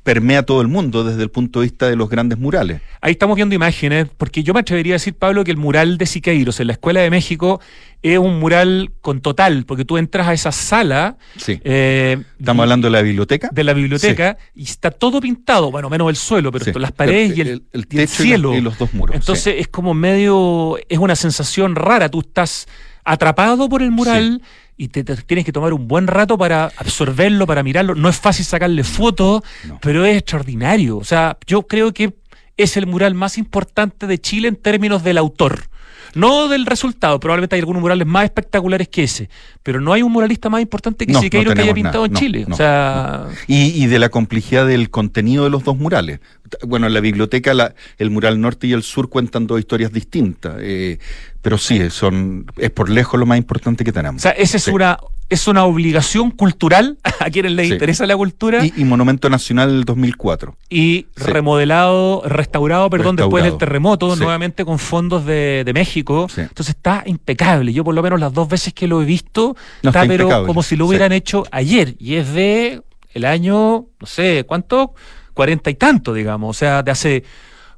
[0.03, 2.81] permea todo el mundo desde el punto de vista de los grandes murales.
[2.99, 6.05] Ahí estamos viendo imágenes, porque yo me atrevería a decir, Pablo, que el mural de
[6.05, 7.61] Siqueiros en la Escuela de México
[8.01, 11.57] es un mural con total, porque tú entras a esa sala Sí.
[11.63, 13.49] eh, Estamos hablando de la biblioteca.
[13.53, 16.71] de la biblioteca y está todo pintado, bueno, menos el suelo, pero Sí.
[16.71, 18.49] esto, las paredes Pero y el, el y el techo y cielo.
[18.49, 22.67] los- y los dos muros, Entonces es como medio, es una sensación rara, tú estás
[23.05, 24.41] atrapado por el mural.
[24.83, 27.95] Y te, te tienes que tomar un buen rato para absorberlo, para mirarlo.
[27.95, 29.79] No es fácil sacarle fotos, No.
[29.81, 30.97] pero es extraordinario.
[30.97, 32.13] O sea, yo creo que
[32.57, 35.69] es el mural más importante de Chile en términos del autor.
[36.15, 39.29] No del resultado, probablemente hay algunos murales más espectaculares que ese,
[39.63, 42.05] pero no hay un muralista más importante que No, no Siqueiros que haya pintado nada,
[42.07, 42.45] en no, Chile.
[42.47, 46.19] no, o sea, Y, y de la complejidad del contenido de los dos murales.
[46.67, 50.55] Bueno, en la biblioteca la- el mural norte y el sur cuentan dos historias distintas,
[50.59, 50.99] eh,
[51.41, 54.21] pero sí, son es por lejos lo más importante que tenemos.
[54.21, 54.71] O sea, esa es Sí.
[54.71, 54.97] una
[55.29, 57.73] es una obligación cultural a quienes les Sí.
[57.73, 60.55] interesa la cultura Y, y Monumento Nacional del 2004.
[60.69, 61.23] y Sí.
[61.25, 64.21] remodelado, restaurado, perdón, después del terremoto, Sí.
[64.21, 66.27] nuevamente con fondos de, de México.
[66.35, 67.73] Entonces está impecable.
[67.73, 70.23] Yo por lo menos las dos veces que lo he visto, No, está, está pero
[70.25, 70.47] impecable.
[70.47, 71.95] como si lo hubieran hecho ayer.
[71.99, 72.81] Y es de
[73.13, 74.93] el año, no sé, ¿cuánto?
[75.33, 76.49] Cuarenta y tanto, digamos.
[76.55, 77.23] O sea, de hace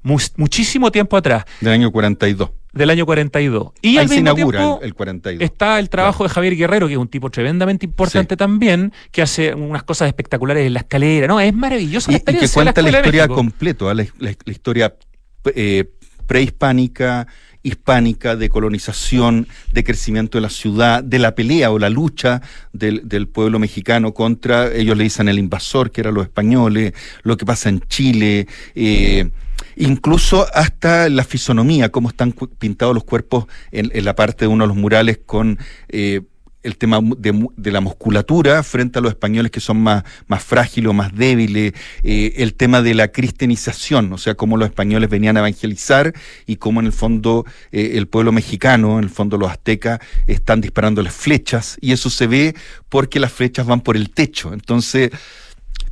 [0.04, 2.50] mu- muchísimo tiempo atrás, Del año 42.
[2.76, 3.72] Del año 42.
[3.82, 5.44] Y Ahí al se mismo inaugura tiempo, el, el 42.
[5.44, 8.38] Está el trabajo de Javier Guerrero, que es un tipo tremendamente importante Sí.
[8.38, 11.26] también, que hace unas cosas espectaculares en la escalera.
[11.28, 14.94] No, es maravillosa la y, y que cuenta la, historia completa, la, la- la historia
[15.56, 15.86] eh,
[16.28, 17.28] prehispánica,
[17.64, 22.42] hispánica, de colonización, de crecimiento de la ciudad, de la pelea o la lucha
[22.74, 27.38] del, del pueblo mexicano contra, ellos le dicen el invasor, que eran los españoles, lo
[27.38, 29.30] que pasa en Chile, eh,
[29.76, 34.68] incluso hasta la fisonomía, cómo están pintados los cuerpos en, la parte de uno de
[34.70, 35.60] los murales con...
[35.90, 36.22] eh,
[36.66, 40.90] el tema de, de la musculatura frente a los españoles que son más, más frágiles
[40.90, 41.74] o más débiles,
[42.04, 46.14] eh, el tema de la cristianización, o sea, cómo los españoles venían a evangelizar
[46.48, 50.60] y cómo en el fondo eh, el pueblo mexicano, en el fondo los aztecas, están
[50.60, 52.56] disparando las flechas y eso se ve
[52.90, 54.52] porque las flechas van por el techo.
[54.52, 55.12] Entonces,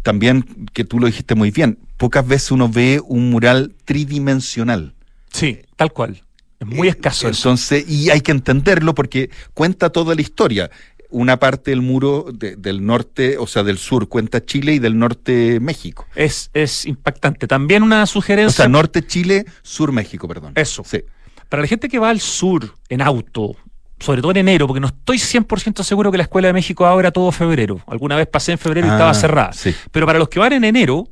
[0.03, 4.93] también, que tú lo dijiste muy bien, pocas veces uno ve un mural tridimensional.
[5.31, 6.21] Sí, tal cual.
[6.59, 7.49] Es muy Eh, escaso eso.
[7.49, 10.69] Entonces, y hay que entenderlo porque cuenta toda la historia.
[11.09, 14.97] Una parte del muro de- del norte, o sea, del sur cuenta Chile y del
[14.97, 16.07] norte México.
[16.15, 17.47] Es, es impactante.
[17.47, 20.53] También una O sugerencia sea, norte Chile, sur México, perdón.
[20.55, 20.83] Eso.
[20.85, 21.01] Sí.
[21.49, 23.55] para la gente que va al sur en auto,
[23.99, 27.11] sobre todo en enero, porque no estoy 100% seguro que la Escuela de México abra
[27.11, 27.79] todo febrero.
[27.87, 29.53] Alguna vez pasé en febrero y Ah, estaba cerrada.
[29.53, 29.73] sí.
[29.91, 31.07] Pero para los que van en enero,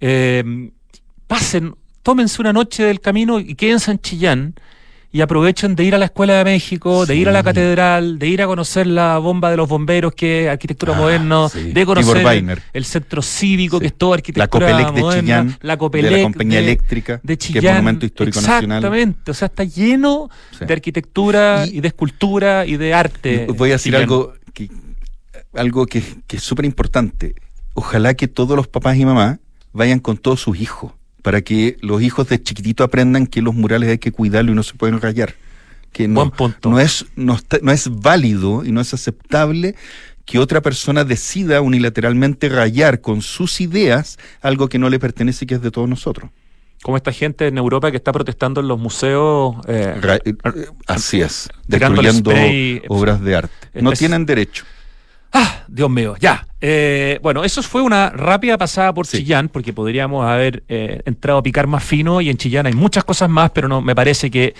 [0.00, 0.70] eh,
[1.26, 4.54] pasen, tómense una noche del camino y quédense en Chillán
[5.14, 8.26] y aprovechen de ir a la Escuela de México, de ir a la catedral, de
[8.26, 11.70] ir a conocer la bomba de los bomberos, que es arquitectura Ah, moderna, sí.
[11.72, 13.82] de conocer el centro cívico, Sí.
[13.82, 17.20] que es todo La arquitectura Copelec de Chillán, la de Copelec la compañía de- eléctrica,
[17.22, 18.78] de que es Monumento Histórico Nacional.
[18.78, 23.46] Exactamente, o sea, está lleno de arquitectura Y- y, de escultura y de arte.
[23.56, 24.02] Voy a decir Chillán.
[24.02, 24.68] algo que,
[25.54, 27.36] algo que, que es súper importante.
[27.74, 29.38] Ojalá que todos los papás y mamás
[29.72, 30.90] vayan con todos sus hijos,
[31.24, 34.62] para que los hijos de chiquitito aprendan que los murales hay que cuidarlos y no
[34.62, 35.34] se pueden rayar.
[35.90, 36.68] Que no, Buen punto.
[36.68, 39.74] no es, no, está- no es válido y no es aceptable
[40.26, 45.48] que otra persona decida unilateralmente rayar con sus ideas algo que no le pertenece y
[45.48, 46.30] que es de todos nosotros.
[46.82, 49.56] Como esta gente en Europa que está protestando en los museos.
[49.66, 50.34] eh, Ra- eh,
[50.86, 53.80] así es, destruyendo spray, obras de arte.
[53.80, 54.64] No tienen derecho.
[55.32, 56.46] Ah, Dios mío, ya.
[56.66, 59.18] Eh, bueno, eso fue una rápida pasada por Sí.
[59.18, 63.04] Chillán, porque podríamos haber eh, entrado a picar más fino y en Chillán hay muchas
[63.04, 64.54] cosas más, pero no me parece que,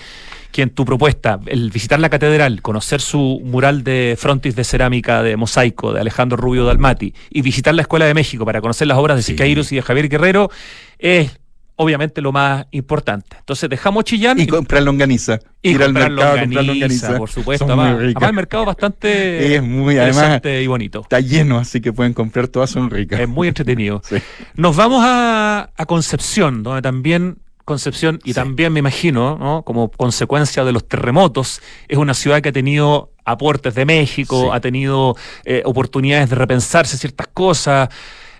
[0.51, 5.23] que en tu propuesta, el visitar la catedral, conocer su mural de frontis de cerámica
[5.23, 8.99] de mosaico de Alejandro Rubio Dalmati y visitar la Escuela de México para conocer las
[8.99, 9.31] obras de Sí.
[9.31, 10.51] Siqueiros y de Javier Guerrero
[10.99, 11.39] es
[11.77, 13.35] obviamente lo más importante.
[13.39, 15.39] Entonces dejamos Chillán Y comprar longaniza.
[15.61, 16.71] y Ir al mercado a comprar longaniza,
[17.07, 17.17] longaniza.
[17.17, 17.65] por supuesto.
[17.65, 21.01] Además, el mercado es bastante Es muy, además, interesante y bonito.
[21.01, 23.19] está lleno, así que pueden comprar todas, son ricas.
[23.19, 24.01] Es muy entretenido.
[24.09, 24.17] Sí.
[24.55, 28.33] Nos vamos a, a Concepción, donde también Concepción, y Sí.
[28.35, 29.63] también me imagino, ¿no?
[29.63, 34.49] como consecuencia de los terremotos, es una ciudad que ha tenido aportes de México, Sí.
[34.53, 35.15] ha tenido
[35.45, 37.89] eh, oportunidades de repensarse ciertas cosas,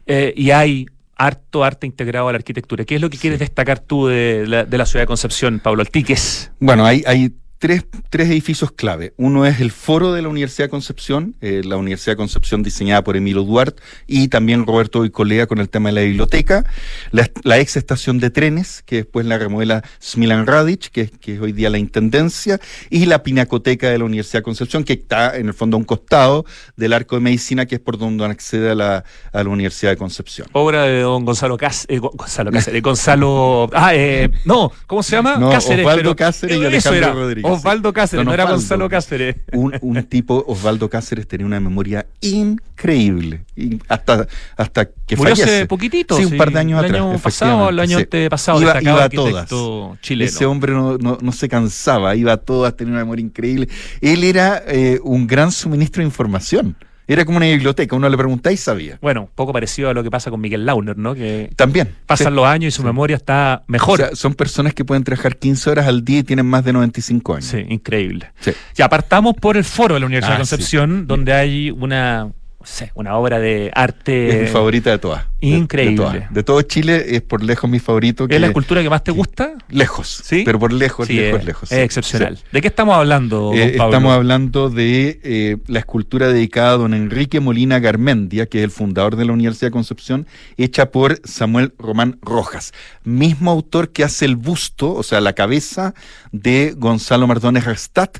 [0.05, 2.85] eh, y hay harto arte integrado a la arquitectura.
[2.85, 5.81] ¿Qué es lo que quieres destacar tú de la, de la ciudad de Concepción, Pablo
[5.81, 6.51] Altiques?
[6.59, 7.33] Bueno, hay, hay
[7.65, 9.13] tres, tres edificios clave.
[9.17, 13.03] Uno es el foro de la Universidad de Concepción, eh, la Universidad de Concepción diseñada
[13.03, 16.63] por Emilio Duarte y también Roberto Bicolea con el tema de la biblioteca.
[17.09, 21.33] La, la ex estación de trenes, que después la remodela Smilan Radic, que, es- que
[21.33, 22.59] es hoy día la Intendencia,
[22.91, 25.85] y la Pinacoteca de la Universidad de Concepción, que está en el fondo a un
[25.85, 26.45] costado
[26.77, 29.03] del Arco de Medicina, que es por donde accede a la,
[29.33, 30.47] a la Universidad de Concepción.
[30.51, 35.37] Obra de don Gonzalo Cáceres, Gonzalo Cáceres, Gonzalo, ah, eh, no, ¿cómo se llama?
[35.37, 37.51] No, Osvaldo pero- Cáceres y Alejandro Rodríguez.
[37.55, 38.45] Osvaldo Cáceres, no era.
[38.45, 39.35] Gonzalo Cáceres.
[39.53, 43.45] un, un tipo, Osvaldo Cáceres, tenía una memoria increíble.
[43.55, 44.27] Y hasta,
[44.57, 45.55] hasta que Murió fallece.
[45.57, 46.17] hace poquitito.
[46.17, 47.01] Sí, un par de años el atrás.
[47.01, 48.03] año pasado, el año sí.
[48.03, 49.99] antepasado, Iba, destacado iba a todas.
[50.01, 50.29] chileno.
[50.29, 53.69] Ese hombre no, no, no se cansaba, iba a todas, tenía una memoria increíble.
[54.01, 56.75] Él era eh, un gran suministro de información.
[57.07, 58.97] Era como una biblioteca, uno le preguntaba y sabía.
[59.01, 61.13] Bueno, un poco parecido a lo que pasa con Miguel Launer, ¿no?
[61.13, 61.89] Que También.
[62.05, 62.35] pasan sí.
[62.35, 62.85] los años y su Sí.
[62.87, 63.97] memoria está O mejor.
[63.99, 67.33] sea, son personas que pueden trabajar 15 horas al día y tienen más de 95
[67.35, 67.45] años.
[67.45, 68.31] sí, increíble.
[68.39, 68.51] Sí.
[68.75, 72.29] Ya partamos por el foro de la Universidad Ah, de Concepción, donde hay una
[72.65, 74.29] sé, una obra de arte.
[74.29, 75.25] Es mi favorita de todas.
[75.41, 76.05] Increíble.
[76.05, 78.25] De, de, de, todo Chile es por lejos mi favorito.
[78.27, 79.53] ¿Es la escultura que más te gusta?
[79.69, 80.21] Lejos.
[80.23, 80.41] Sí.
[80.45, 81.71] Pero por lejos, Sí, lejos, es, lejos.
[81.71, 82.37] es excepcional.
[82.37, 82.43] Sí.
[82.51, 83.93] ¿De qué estamos hablando, don Eh, Pablo?
[83.93, 88.71] estamos hablando de eh, la escultura dedicada a don Enrique Molina Garmendia, que es el
[88.71, 90.25] fundador de la Universidad de Concepción,
[90.57, 95.93] hecha por Samuel Román Rojas, mismo autor que hace el busto, o sea, la cabeza
[96.31, 98.17] de Gonzalo Mardones Rastat,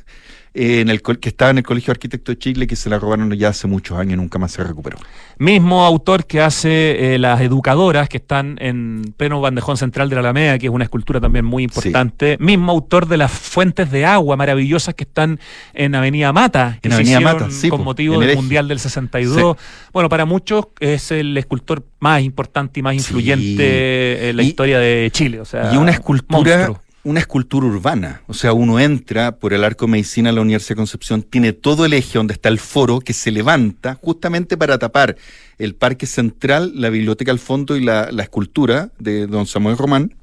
[0.56, 2.98] eh, en el, que estaba en el Colegio de Arquitectos de Chile, que se la
[2.98, 4.98] robaron ya hace muchos años y nunca más se recuperó.
[5.38, 10.22] Mismo autor que hace eh, las educadoras que están en pleno bandejón central de la
[10.22, 12.38] Alameda, que es una escultura también muy importante.
[12.40, 15.40] Mismo autor de las fuentes de agua maravillosas que están
[15.74, 18.36] en Avenida Mata, que En se Avenida hicieron Mata, sí, con po, motivo del.
[18.38, 19.58] Mundial del 62.
[19.92, 23.00] Bueno, para muchos es el escultor más importante y más Sí.
[23.00, 25.40] influyente en la Y- historia de Chile.
[25.42, 26.82] O sea, y una escultura, monstruo.
[27.06, 28.22] Una escultura urbana.
[28.28, 31.54] O sea, uno entra por el arco de medicina a la Universidad de Concepción, tiene
[31.54, 35.16] todo el eje donde está el foro que se levanta justamente para tapar
[35.58, 40.14] el parque central, la biblioteca al fondo y la, la escultura de don Samuel Román.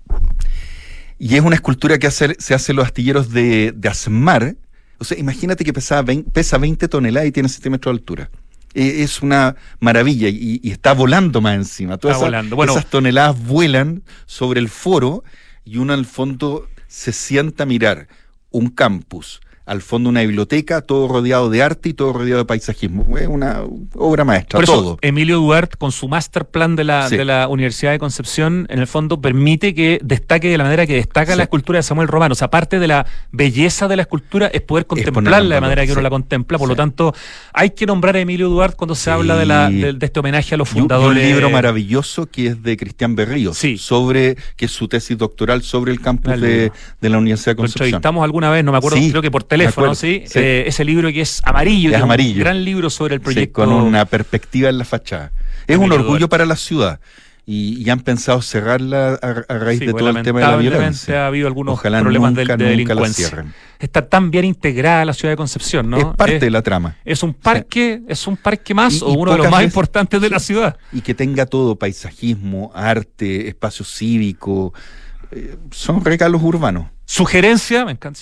[1.18, 4.56] Y es una escultura que hace- se hace en los astilleros de, de Asmar.
[4.98, 8.30] O sea, imagínate que pesaba 20 pesa 20 toneladas y tiene 7 metros de altura.
[8.74, 11.96] Eh, Es una maravilla y, y está volando más encima.
[11.98, 12.56] Todas Está esas- volando.
[12.56, 12.72] Bueno.
[12.72, 15.22] esas toneladas vuelan sobre el foro
[15.64, 18.06] y uno al fondo se sienta a mirar
[18.50, 19.40] un campus,
[19.72, 23.16] al fondo una biblioteca, todo rodeado de arte y todo rodeado de paisajismo.
[23.16, 23.62] Es una
[23.94, 24.98] obra maestra, Por eso, todo.
[25.00, 27.16] Emilio Duarte, con su master plan de la, Sí.
[27.16, 30.94] de la Universidad de Concepción, en el fondo permite que destaque de la manera que
[30.94, 31.38] destaca Sí.
[31.38, 32.30] la escultura de Samuel Román.
[32.32, 35.86] O sea, aparte de la belleza de la escultura, es poder contemplarla de la manera
[35.86, 36.58] que uno la contempla.
[36.58, 37.14] Por lo tanto,
[37.54, 40.54] hay que nombrar a Emilio Duarte cuando se habla de, la, de, de este homenaje
[40.54, 41.24] a los un- y un fundadores.
[41.26, 43.78] libro maravilloso que es de Cristian Berríos, Sí.
[43.78, 46.70] sobre, que es su tesis doctoral sobre el campus de,
[47.00, 47.86] de la Universidad de Lo Concepción.
[47.86, 50.22] entrevistamos alguna vez, no me acuerdo, creo que por me teléfono, acuerdo, ¿sí?
[50.26, 50.38] sí.
[50.38, 52.40] Eh, ese libro que es amarillo, Es que un amarillo.
[52.40, 53.52] gran libro sobre el Sí, proyecto.
[53.64, 55.32] con una perspectiva en la fachada.
[55.66, 57.00] Es un orgullo para la ciudad.
[57.44, 60.46] Y, y han pensado cerrarla a, a raíz Sí, de pues, todo el tema de
[60.46, 61.24] la violencia.
[61.24, 63.44] ha habido algunos Ojalá problemas de, nunca, de nunca la delincuencia.
[63.80, 65.96] Está tan bien integrada la ciudad de Concepción, ¿no?
[65.98, 66.96] Es parte Es- de la trama.
[67.04, 69.72] Es un parque, es un parque más Y- o y uno de los más veces-
[69.72, 70.76] importantes de la ciudad.
[70.92, 74.72] Y que tenga todo, paisajismo, arte, espacio cívico.
[75.32, 76.86] eh, son regalos urbanos.
[77.06, 78.20] Sugerencia, me encanta.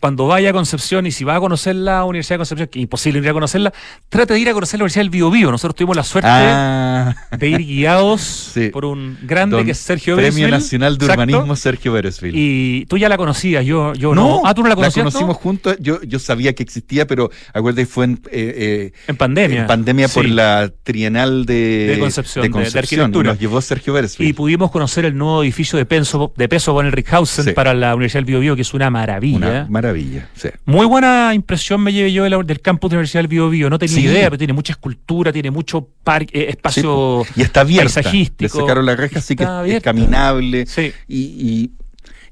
[0.00, 2.82] Cuando vaya a Concepción y si va a conocer la Universidad de Concepción, que es
[2.82, 3.72] imposible ir a conocerla,
[4.08, 5.50] trate de ir a conocer la Universidad del Bio, Bio.
[5.50, 8.20] Nosotros tuvimos la suerte Ah, de ir guiados
[8.54, 8.68] Sí.
[8.70, 10.52] por un grande don que es Sergio Premio Beresfeld.
[10.62, 11.22] Nacional de Exacto.
[11.22, 12.34] Urbanismo Sergio Beresfeld.
[12.36, 14.42] Y tú ya la conocías, yo, yo no.
[14.44, 15.04] Ah, tú no la conocías.
[15.04, 15.10] ¿no?
[15.10, 15.76] conocimos juntos.
[15.80, 19.60] Yo, yo sabía que existía, pero acuérdate, fue en, eh, eh, En pandemia.
[19.62, 23.28] en pandemia por la trienal de, De Concepción, de- de Concepción, arquitectura.
[23.30, 24.28] y Nos llevó Sergio Beresfeld.
[24.28, 27.52] Y pudimos conocer el nuevo edificio de peso, de peso von Rickhausen Sí.
[27.52, 29.36] para la Universidad del Bio, Bio, que es una maravilla.
[29.36, 30.28] Una maravilla.
[30.34, 30.48] sí.
[30.64, 33.48] Muy buena impresión me llevé yo de la- del campus de la Universidad del Bio,
[33.50, 33.70] Bio.
[33.70, 34.02] No tenía Sí.
[34.04, 37.92] idea, pero tiene mucha escultura, tiene mucho parque, eh, espacio Y está abierta.
[37.94, 38.58] paisajístico.
[38.58, 40.66] Le sacaron la reja, así que es, caminable.
[40.66, 40.92] Sí.
[41.08, 41.70] Y, y-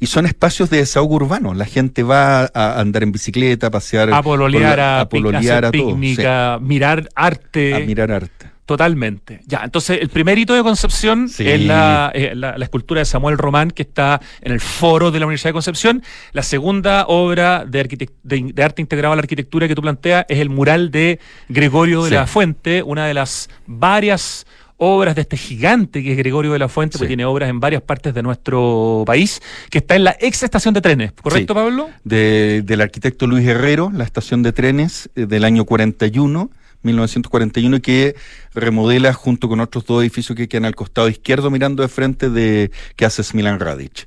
[0.00, 1.54] y son espacios de desahogo urbano.
[1.54, 4.12] La gente va a andar en bicicleta, a pasear.
[4.12, 5.88] A pololear, la- a, a pololear, a hacer todo.
[5.90, 6.24] picnic, sí.
[6.26, 7.74] a mirar arte.
[7.74, 8.43] A mirar arte.
[8.66, 9.40] Totalmente.
[9.46, 11.46] Ya, entonces el primer hito de Concepción Sí.
[11.46, 15.20] es la, eh, la- la escultura de Samuel Román que está en el foro de
[15.20, 16.02] la Universidad de Concepción.
[16.32, 20.24] La segunda obra de, arquitect- de, de arte integrado a la arquitectura que tú planteas
[20.28, 22.14] es el mural de Gregorio de Sí.
[22.14, 24.46] la Fuente, una de las varias
[24.76, 26.98] obras de este gigante que es Gregorio de la Fuente, Sí.
[26.98, 29.40] porque tiene obras en varias partes de nuestro país,
[29.70, 31.58] que está en la ex estación de trenes, ¿correcto, Sí.
[31.58, 31.90] Pablo?
[32.02, 36.50] De- del arquitecto Luis Herrero, la estación de trenes eh, del año 41,
[36.84, 38.14] 1941, y que
[38.54, 42.70] remodela junto con otros dos edificios que quedan al costado izquierdo mirando de frente de
[42.94, 44.06] que hace Smilan Radic.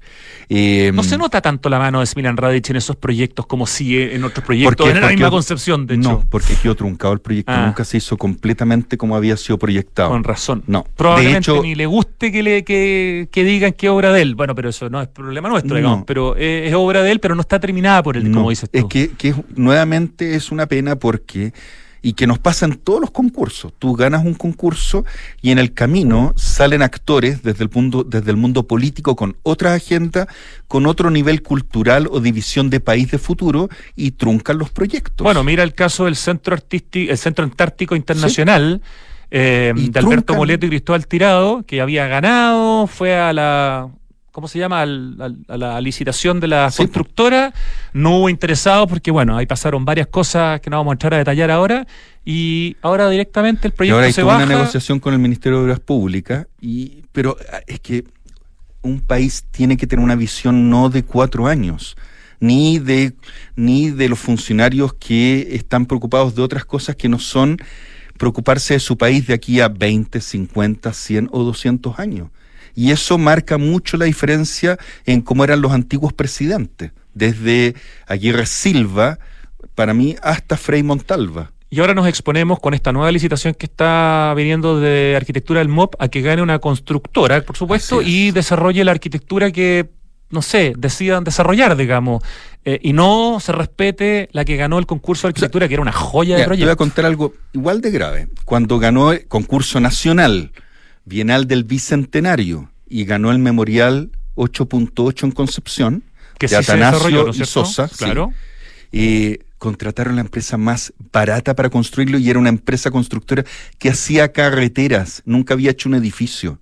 [0.49, 3.97] Eh, No se nota tanto la mano de Smilan Radic en esos proyectos como si
[4.01, 6.09] en otros proyectos, Porque- en la porque- misma concepción, de hecho.
[6.11, 7.65] No, porque quedó truncado el proyecto, Ah.
[7.65, 10.09] nunca se hizo completamente como había sido proyectado.
[10.09, 10.63] Con razón.
[10.67, 10.86] No.
[10.95, 14.36] Probablemente De hecho- ni le guste que le que, que digan qué obra de él.
[14.36, 15.75] Bueno, pero eso no es problema nuestro, No.
[15.75, 16.03] digamos.
[16.07, 18.69] Pero es, es obra de él, pero no está terminada por él, No, como dices
[18.69, 18.78] tú.
[18.80, 21.51] Es que, que nuevamente es una pena porque
[22.01, 23.73] y que nos pasa en todos los concursos.
[23.77, 25.05] Tú ganas un concurso
[25.41, 29.73] y en el camino salen actores desde el mundo, desde el mundo político con otra
[29.73, 30.27] agenda,
[30.67, 35.23] con otro nivel cultural o división de país de futuro y truncan los proyectos.
[35.23, 38.81] Bueno, mira el caso del Centro Artístico, el Centro Antártico Internacional.
[39.29, 40.35] eh, de Alberto.
[40.35, 43.89] Moleto y Cristóbal Tirado, que había ganado, fue a la,
[44.38, 44.81] ¿cómo se llama?
[44.83, 47.55] Al- al- a la licitación de la Sí, constructora,
[47.93, 51.17] no hubo interesados porque, bueno, ahí pasaron varias cosas que no vamos a entrar a
[51.17, 51.88] detallar ahora,
[52.23, 54.45] y ahora directamente el y proyecto ahora hay se toda baja.
[54.45, 58.03] una negociación con el Ministerio de Obras Públicas, y, pero ah, es que
[58.83, 61.97] un país tiene que tener una visión no de cuatro años,
[62.39, 63.13] ni de,
[63.55, 67.57] ni de los funcionarios que están preocupados de otras cosas que no son
[68.19, 72.29] preocuparse de su país de aquí a 20, 50, 100 o 200 años.
[72.78, 77.73] Y eso marca mucho la diferencia en cómo eran los antiguos presidentes, desde
[78.05, 79.17] Aguirre Silva,
[79.73, 81.51] para mí, hasta Frei Montalva.
[81.71, 85.95] Y ahora nos exponemos con esta nueva licitación que está viniendo de arquitectura del MOP
[85.97, 89.89] a que gane una constructora, por supuesto, y desarrolle la arquitectura que,
[90.30, 92.21] no sé, decidan desarrollar, digamos,
[92.63, 95.93] eh, y no se respete la que ganó el concurso de arquitectura, que era una
[95.93, 96.61] joya de proyecto.
[96.61, 98.28] Te voy a contar algo igual de grave.
[98.45, 100.51] Cuando ganó el concurso nacional,
[101.07, 106.03] Bienal del Bicentenario, y ganó el Memorial 8.8 en Concepción,
[106.37, 107.45] que de sí Atanasio desarrolló, ¿no es y?
[107.45, 108.33] Sosa, Claro.
[109.57, 113.43] contrataron la empresa más barata para construirlo y era una empresa constructora
[113.79, 116.59] que hacía carreteras, nunca había hecho un edificio.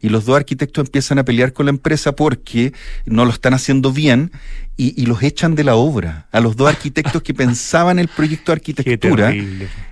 [0.00, 2.72] Y los dos arquitectos empiezan a pelear con la empresa porque
[3.04, 4.30] no lo están haciendo bien
[4.76, 6.28] y, y los echan de la obra.
[6.30, 9.34] A los dos arquitectos que pensaban el proyecto de arquitectura.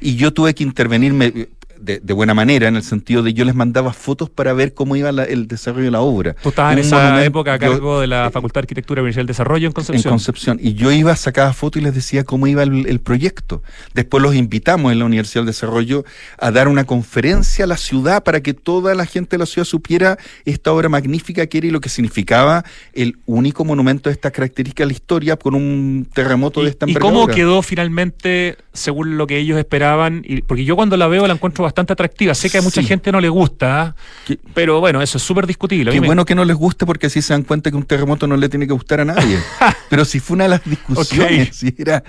[0.00, 1.48] Y yo tuve que intervenir me-
[1.80, 4.96] de, de buena manera, en el sentido de yo les mandaba fotos para ver cómo
[4.96, 6.34] iba la- el desarrollo de la obra.
[6.42, 9.12] Tú estabas en Un esa época a yo- cargo de la Facultad de Arquitectura y
[9.12, 10.06] del Desarrollo en Concepción.
[10.06, 10.58] en Concepción.
[10.60, 13.62] Y yo iba, sacaba fotos y les decía cómo iba el, el proyecto.
[13.94, 16.04] Después los invitamos en la Universidad del Desarrollo
[16.38, 19.64] a dar una conferencia a la ciudad para que toda la gente de la ciudad
[19.66, 24.30] supiera esta obra magnífica que era y lo que significaba el único monumento de esta
[24.30, 27.34] característica de la historia con un terremoto de esta ¿Y, y cómo envergadura.
[27.34, 30.22] quedó finalmente según lo que ellos esperaban?
[30.26, 32.34] Y, porque yo cuando la veo la encuentro bastante atractiva.
[32.34, 32.86] Sé que a mucha Sí.
[32.86, 33.94] gente no le gusta.
[34.26, 35.90] Qué- pero bueno, eso es súper discutible.
[35.92, 38.26] Qué me- bueno que no les guste porque así se dan cuenta que un terremoto
[38.26, 39.38] no le tiene que gustar a nadie.
[39.90, 41.54] Pero si fue una de las discusiones, Ok.
[41.54, 42.02] si era,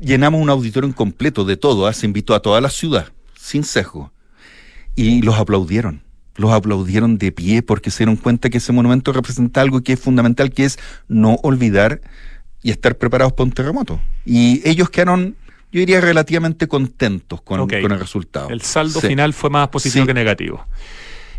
[0.00, 1.92] llenamos un auditorio incompleto de todo, ¿ah?
[1.92, 4.12] se invitó a toda la ciudad, sin sesgo,
[4.94, 6.02] y los aplaudieron.
[6.36, 10.00] Los aplaudieron de pie porque se dieron cuenta que ese monumento representa algo que es
[10.00, 10.78] fundamental, que es
[11.08, 12.00] no olvidar
[12.62, 14.00] y estar preparados para un terremoto.
[14.24, 15.36] Y ellos quedaron,
[15.74, 18.48] yo diría, relativamente contentos con, el resultado.
[18.50, 19.08] El saldo Sí.
[19.08, 20.06] final fue más positivo Sí.
[20.06, 20.64] que negativo.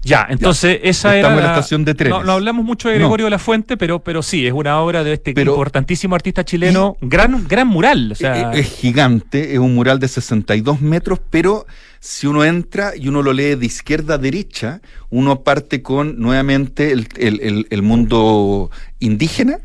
[0.04, 1.48] Ya, entonces esa Estamos era.
[1.48, 2.20] en la estación de trenes.
[2.20, 3.06] No, no hablamos mucho de No.
[3.06, 6.46] Gregorio de la Fuente, pero, pero sí, es una obra de este Pero- importantísimo artista
[6.46, 8.12] chileno, gran, gran mural.
[8.12, 11.66] O sea, Eh, es gigante, es un mural de 62 metros, pero
[12.00, 14.80] si uno entra y uno lo lee de izquierda a derecha,
[15.10, 18.70] uno parte con nuevamente el, el- el- el mundo
[19.00, 19.58] indígena,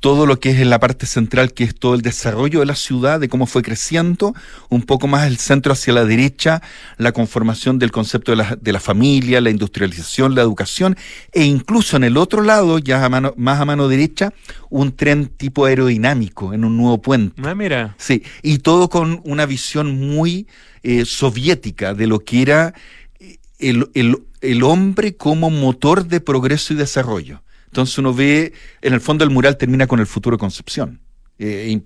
[0.00, 2.76] todo lo que es en la parte central, que es todo el desarrollo de la
[2.76, 4.32] ciudad, de cómo fue creciendo,
[4.68, 6.62] un poco más el centro hacia la derecha,
[6.98, 10.96] la conformación del concepto de la, de la familia, la industrialización, la educación,
[11.32, 14.32] e incluso en el otro lado, ya a mano, más a mano derecha,
[14.70, 17.42] un tren tipo aerodinámico en un nuevo puente.
[17.44, 17.94] ah, mira.
[17.98, 20.46] Sí, y todo con una visión muy
[20.84, 22.72] eh, soviética de lo que era
[23.18, 27.42] eh, el, el- el hombre como motor de progreso y desarrollo.
[27.68, 28.52] Entonces uno ve,
[28.82, 31.00] en el fondo el mural termina con el futuro de Concepción.
[31.38, 31.78] Eh,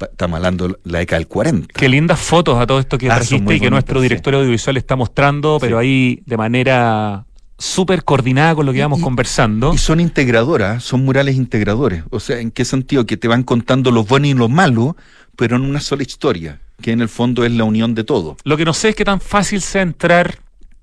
[0.00, 1.68] estamos hablando de la década del 40.
[1.74, 4.04] Qué lindas fotos a todo esto que Ah, trajiste y que nuestro sí.
[4.04, 5.86] director audiovisual está mostrando, pero Sí.
[5.86, 7.24] ahí de manera
[7.58, 9.72] súper coordinada con lo que íbamos Y- conversando.
[9.74, 12.04] Y son integradoras, son murales integradores.
[12.10, 13.06] O sea, ¿en qué sentido?
[13.06, 14.96] Que te van contando lo bueno y lo malo,
[15.36, 18.36] pero en una sola historia, que en el fondo es la unión de todo.
[18.44, 20.38] Lo que no sé es qué tan fácil sea entrar.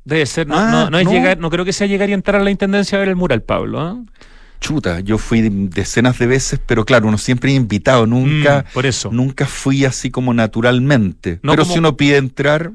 [0.05, 1.11] Debe ser, no, Ah, no, no es no.
[1.11, 3.41] llegar, no creo que sea llegar y entrar a la intendencia a ver el mural,
[3.41, 3.79] Pablo.
[3.79, 3.97] ¿ah?
[4.63, 8.85] Chuta, yo fui decenas de veces, pero claro, uno siempre es invitado, nunca, Mm, por
[8.85, 9.09] eso.
[9.11, 11.39] nunca fui así como naturalmente.
[11.43, 12.71] No pero como- si uno pide entrar,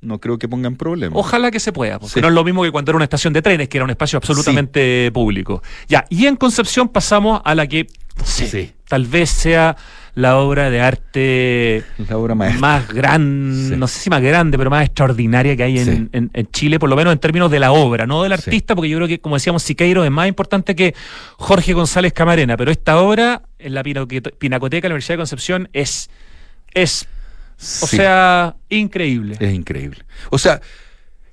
[0.00, 1.14] no creo que pongan problema.
[1.14, 2.20] Ojalá que se pueda, porque Sí.
[2.22, 4.16] no es lo mismo que cuando era una estación de trenes, que era un espacio
[4.16, 5.62] absolutamente público.
[5.88, 8.72] Ya, y en Concepción pasamos a la que, no sé, Sí.
[8.88, 9.76] tal vez sea
[10.16, 12.60] la obra de arte La obra maestra.
[12.60, 13.76] más grande, Sí.
[13.76, 16.08] no sé si más grande, pero más extraordinaria que hay en, Sí.
[16.12, 18.48] en- en Chile, por lo menos en términos de la obra, no del Sí.
[18.48, 20.94] artista, porque yo creo que, como decíamos, Siqueiro es más importante que
[21.36, 25.68] Jorge González Camarena, pero esta obra en la Pinacote- Pinacoteca de la Universidad de Concepción
[25.74, 26.08] es,
[26.72, 27.06] es
[27.82, 29.36] o sea, increíble.
[29.38, 29.98] es increíble.
[30.30, 30.60] O sea,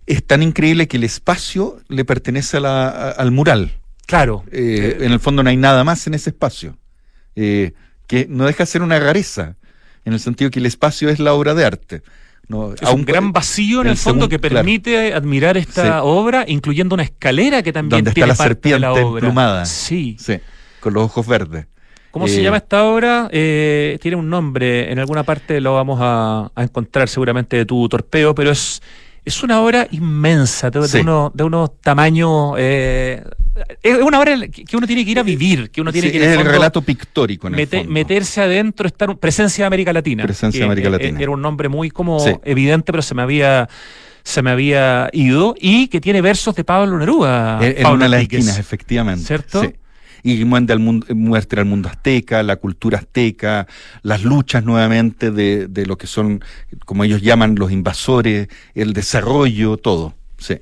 [0.05, 3.71] es tan increíble que el espacio le pertenece a la- a- al mural.
[4.05, 4.43] Claro.
[4.51, 6.77] Eh, en el fondo no hay nada más en ese espacio.
[7.37, 7.71] Eh,
[8.07, 9.55] que no deja de ser una rareza,
[10.05, 12.01] en el sentido que el espacio es la obra de arte.
[12.49, 14.55] No, Es un gran vacío en el, el fondo que claro.
[14.55, 15.89] permite admirar esta Sí.
[16.03, 19.19] obra, incluyendo una escalera que también Donde está tiene la parte de la serpiente obra.
[19.19, 19.65] emplumada.
[19.65, 20.17] Sí.
[20.19, 20.39] Sí,
[20.81, 21.67] con los ojos verdes.
[22.11, 23.29] ¿Cómo se Eh, llama esta obra?
[23.31, 27.87] Eh, tiene un nombre, en alguna parte lo vamos a, a encontrar seguramente de tu
[27.89, 28.81] torpeo, pero es,
[29.25, 30.99] es una obra inmensa, de, de Sí.
[30.99, 32.55] uno- de unos tamaños...
[32.57, 33.23] eh,
[33.83, 36.17] es una obra que uno tiene que ir a vivir, que uno tiene Sí, que
[36.17, 37.91] en es el fondo, relato pictórico en el fondo.
[37.91, 40.23] meterse adentro, estar presencia de América Latina.
[40.23, 41.19] Presencia de América eh, Latina.
[41.21, 42.31] Era un nombre muy como Sí.
[42.43, 43.69] evidente, pero se me había
[44.25, 47.59] se me había ido y que tiene versos de Pablo Neruda.
[47.61, 49.25] En, Pablo una de las esquinas, efectivamente.
[49.25, 49.61] ¿Cierto?
[49.63, 49.73] Sí.
[50.23, 53.67] Y muestra el, mundo, muestra el mundo azteca, la cultura azteca,
[54.01, 56.43] las luchas nuevamente de, de lo que son,
[56.85, 60.13] como ellos llaman, los invasores, el desarrollo, todo.
[60.37, 60.59] Sí.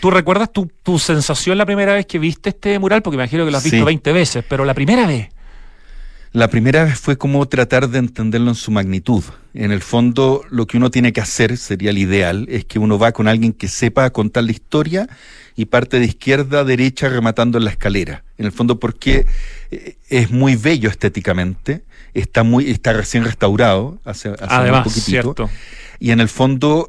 [0.00, 3.02] ¿Tú recuerdas tu, tu sensación la primera vez que viste este mural?
[3.02, 3.84] Porque me imagino que lo has visto Sí.
[3.84, 5.28] 20 veces, pero la primera vez.
[6.32, 9.24] La primera vez fue como tratar de entenderlo en su magnitud.
[9.54, 12.98] En el fondo, lo que uno tiene que hacer, sería el ideal, es que uno
[12.98, 15.08] va con alguien que sepa contar la historia
[15.58, 18.22] y parte de izquierda a derecha rematando en la escalera.
[18.38, 19.26] En el fondo, porque
[19.72, 21.82] eh, es muy bello estéticamente,
[22.14, 25.10] está muy, está recién restaurado hace, hace Además, muy poquitito.
[25.10, 25.50] cierto.
[25.98, 26.88] Y en el fondo,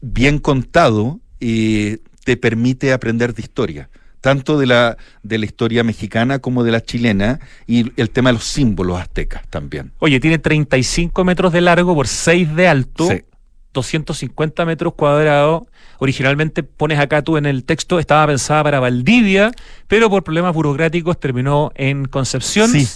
[0.00, 3.88] bien contado, eh, te permite aprender de historia,
[4.20, 7.38] tanto de la, de la historia mexicana como de la chilena,
[7.68, 9.92] y el tema de los símbolos aztecas también.
[10.00, 13.06] Oye, tiene 35 metros de largo por 6 de alto.
[13.06, 13.22] Sí.
[13.72, 15.62] 250 metros cuadrados.
[15.98, 19.52] Originalmente pones acá tú en el texto, estaba pensada para Valdivia,
[19.86, 22.70] pero por problemas burocráticos terminó en Concepción.
[22.70, 22.86] Sí.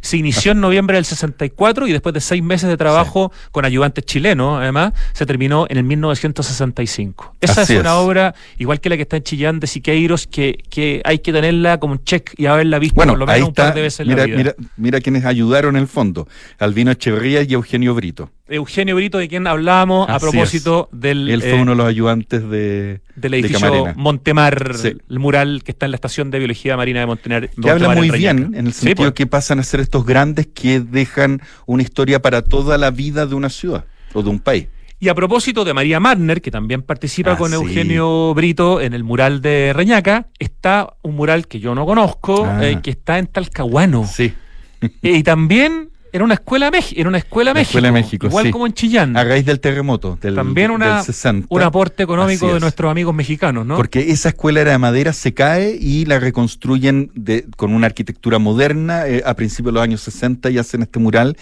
[0.00, 4.04] Se inició en noviembre del 64 y después de seis meses de trabajo con ayudantes
[4.04, 7.36] chilenos, además, se terminó en el 1965.
[7.40, 7.96] Esa Así es una es.
[7.96, 11.78] obra, igual que la que está en Chillán de Siqueiros, que, que hay que tenerla
[11.78, 14.00] como un check y haberla visto Bueno, por lo ahí menos un par de veces
[14.00, 14.36] en mira, la vida.
[14.38, 16.26] mira, mira quienes ayudaron en el fondo,
[16.58, 18.30] Albino Echeverría y Eugenio Brito.
[18.48, 22.42] Eugenio Brito, de quien hablábamos a propósito del, Él fue eh, uno de los ayudantes
[22.50, 23.94] de, del de edificio Camarena.
[23.96, 24.88] Montemar, Sí.
[25.08, 27.48] el mural que está en la estación de biología marina de Montenar.
[27.50, 29.14] que habla Montemar muy en bien en el Sí, sentido pues.
[29.14, 33.34] que pasan a ser estos grandes que dejan una historia para toda la vida de
[33.34, 34.66] una ciudad o de un país.
[34.98, 37.54] Y a propósito de María Marner, que también participa Ah, con sí.
[37.56, 42.64] Eugenio Brito en el mural de Reñaca, está un mural que yo no conozco, Ah.
[42.64, 44.04] eh, que está en Talcahuano.
[44.06, 44.32] Sí.
[44.80, 48.44] Eh, y también era una escuela México, era una escuela La México, Escuela México, igual
[48.46, 48.50] sí.
[48.50, 49.16] como en Chillán.
[49.16, 51.46] A raíz del terremoto del, También una, del 60.
[51.48, 52.60] un aporte económico de es.
[52.60, 53.76] nuestros amigos mexicanos, ¿no?
[53.76, 58.38] Porque esa escuela era de madera, se cae y la reconstruyen de- con una arquitectura
[58.38, 61.36] moderna eh, a principios de los años 60 y hacen este mural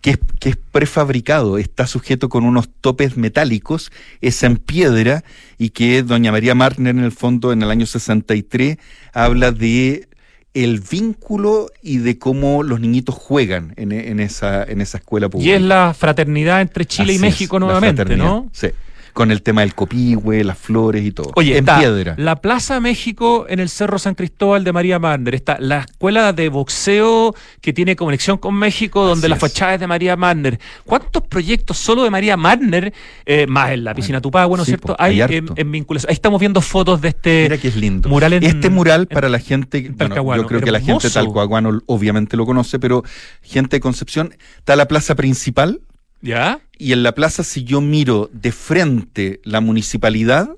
[0.00, 5.22] que es, que es prefabricado, está sujeto con unos topes metálicos, es en piedra
[5.58, 8.78] y que doña María Marner en el fondo en el año 63
[9.12, 10.08] habla de
[10.54, 15.50] el vínculo y de cómo los niñitos juegan en, en esa, en esa escuela pública.
[15.50, 18.48] y es la fraternidad entre Chile y Así México nuevamente, ¿no?
[18.52, 18.68] Sí.
[19.12, 21.32] Con el tema del copihue, las flores y todo.
[21.36, 22.14] Oye, en está piedra.
[22.16, 25.34] la Plaza México en el Cerro San Cristóbal de María Marner.
[25.34, 29.80] Está la escuela de boxeo que tiene conexión con México, donde Así la fachada es
[29.80, 30.58] de María Marner.
[30.84, 32.92] ¿Cuántos proyectos solo de María Marner,
[33.26, 34.96] eh, más en la piscina Tupagua, ¿no es sí, cierto?
[34.98, 35.34] hay Hay harto.
[35.36, 36.08] en, en vinculación.
[36.08, 38.08] Ahí estamos viendo fotos de este Mira que es lindo.
[38.08, 41.80] mural en- este mural para la gente, bueno, Talcahuano, yo creo que la gente talcoaguano
[41.86, 43.02] obviamente lo conoce, pero
[43.42, 45.80] gente de Concepción, está la plaza principal
[46.22, 46.60] ¿Ya?
[46.78, 50.48] y en la plaza si yo miro de frente la municipalidad,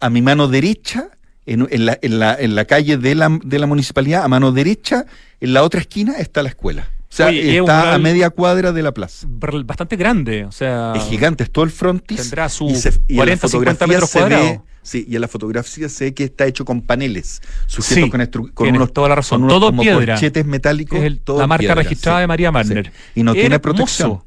[0.00, 1.08] a mi mano derecha,
[1.46, 4.52] en, en la, en, la, en la calle de la, de la municipalidad, a mano
[4.52, 5.06] derecha,
[5.40, 6.88] en la otra esquina está la escuela.
[7.10, 9.26] O sea, Oye, está a media cuadra de la plaza.
[9.30, 10.92] Bastante grande, o sea...
[10.96, 12.18] Es gigante, es todo el frontis.
[12.20, 14.60] Tendrá su y se- y en la 40, 50 fotografía metros cuadrados.
[14.82, 18.48] sí, y en la fotografía se ve que está hecho con paneles, sujetos Sí, con,
[18.52, 19.38] con unos, toda la razón.
[19.40, 20.14] con unos Todo como piedra.
[20.14, 20.98] corchetes metálicos.
[20.98, 22.86] Es el- todo la marca piedra, registrada sí, de María Marner.
[22.86, 23.20] sí.
[23.20, 23.62] Y no tiene Hermoso.
[23.62, 24.20] protección.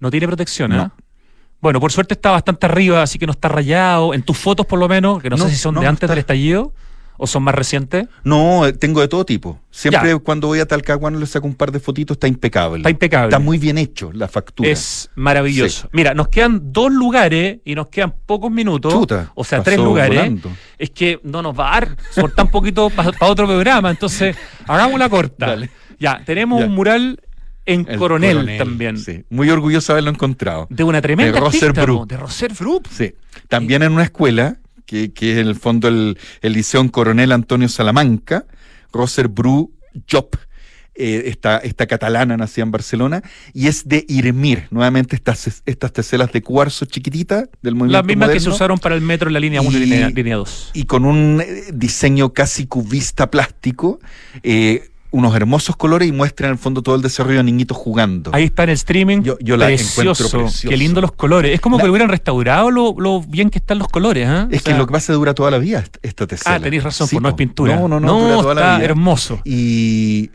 [0.00, 0.76] No tiene protección, ¿eh?
[0.76, 0.92] No.
[1.60, 4.14] Bueno, por suerte está bastante arriba, así que no está rayado.
[4.14, 6.04] En tus fotos, por lo menos, que no, No, sé si son no, de antes
[6.04, 6.12] está.
[6.12, 6.72] del estallido
[7.20, 8.06] o son más recientes.
[8.22, 9.58] No, eh, tengo de todo tipo.
[9.72, 10.18] Siempre Ya.
[10.20, 12.76] cuando voy a Talcahuano le saco un par de fotitos, está impecable.
[12.78, 13.26] Está impecable.
[13.26, 14.70] Está muy bien hecho la factura.
[14.70, 15.88] Es maravilloso.
[15.90, 18.92] Mira, nos quedan dos lugares y nos quedan pocos minutos.
[18.92, 20.16] Chuta, o sea, tres lugares.
[20.16, 20.52] volando.
[20.78, 23.90] Es que no nos va a dar por tan poquito para otro programa.
[23.90, 24.36] Entonces,
[24.68, 25.46] hagámosla corta.
[25.46, 25.70] Dale.
[25.98, 26.66] Ya, tenemos Ya.
[26.66, 27.20] un mural
[27.68, 28.98] en El Coronel, también.
[28.98, 29.24] sí.
[29.30, 30.66] Muy orgulloso de haberlo encontrado.
[30.70, 31.98] De una tremenda De Roser artista, Bru.
[31.98, 32.82] po, de Roser Bru.
[32.90, 33.14] Sí.
[33.48, 34.56] También en una escuela,
[34.86, 38.46] que, que es en el fondo el, el Liceo Coronel Antonio Salamanca,
[38.92, 39.72] Roser Bru
[40.10, 40.28] Job,
[41.00, 43.22] eh, esta, esta catalana nacida en Barcelona,
[43.54, 48.30] y es de Irmir, nuevamente estas, estas teselas de cuarzo chiquititas del movimiento Las mismas
[48.30, 50.70] que se usaron para el metro en la línea 1 y Y- línea, línea 2.
[50.74, 54.00] Y con un eh, diseño casi cubista plástico,
[54.42, 58.30] eh, unos hermosos colores y muestra en el fondo todo el desarrollo de niñitos jugando.
[58.34, 59.22] Ahí está en el streaming.
[59.22, 60.38] Yo- yo la encuentro precioso.
[60.38, 60.68] precioso.
[60.68, 61.54] Qué lindo los colores.
[61.54, 64.28] Es como La- que hubieran restaurado lo, lo bien que están los colores.
[64.28, 64.46] ¿eh?
[64.50, 66.56] Es O sea, que lo que pasa dura toda la vida esta- esta tesela.
[66.56, 67.76] Ah, tenéis razón, Sí, pues no es pintura.
[67.76, 68.84] No, no, no, dura toda la está vida.
[68.84, 69.40] hermoso.
[69.44, 70.30] Y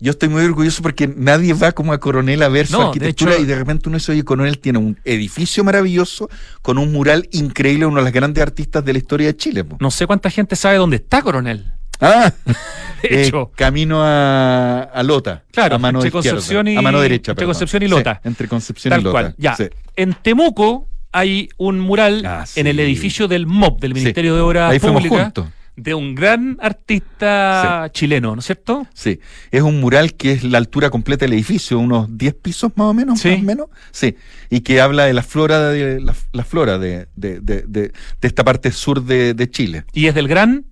[0.00, 3.32] yo estoy muy orgulloso porque nadie va como a Coronel a ver su de arquitectura
[3.34, 6.28] hecho- y de repente uno dice, oye, Coronel tiene un edificio maravilloso
[6.62, 9.64] con un mural increíble, uno de los grandes artistas de la historia de Chile.
[9.64, 9.76] po.
[9.80, 11.72] No sé cuánta gente sabe dónde está Coronel.
[12.04, 12.32] Ah,
[13.02, 15.44] De eh, hecho, camino a, a Lota.
[15.52, 17.32] Claro, a mano entre izquierda, Concepción y- a mano derecha.
[17.32, 17.48] entre perdón.
[17.54, 18.20] Concepción y Sí, Lota.
[18.24, 19.12] entre Concepción tal y Lota.
[19.12, 19.34] cual.
[19.36, 19.56] Ya.
[19.56, 19.64] sí.
[19.96, 23.92] En Temuco hay un mural Ah, en el edificio del MOB, del.
[23.94, 25.22] Ministerio de Obras Ahí Públicas.
[25.22, 25.46] juntos.
[25.76, 28.86] de un gran artista chileno, ¿no es cierto?
[28.94, 32.86] Sí, es un mural que es la altura completa del edificio, unos 10 pisos más
[32.86, 33.30] o menos, Sí.
[33.30, 34.14] más o menos, sí,
[34.50, 37.88] y que habla de la flora de la, la flora de, de, de, de-
[38.20, 39.84] de esta parte sur de, de Chile.
[39.92, 40.64] Y es del gran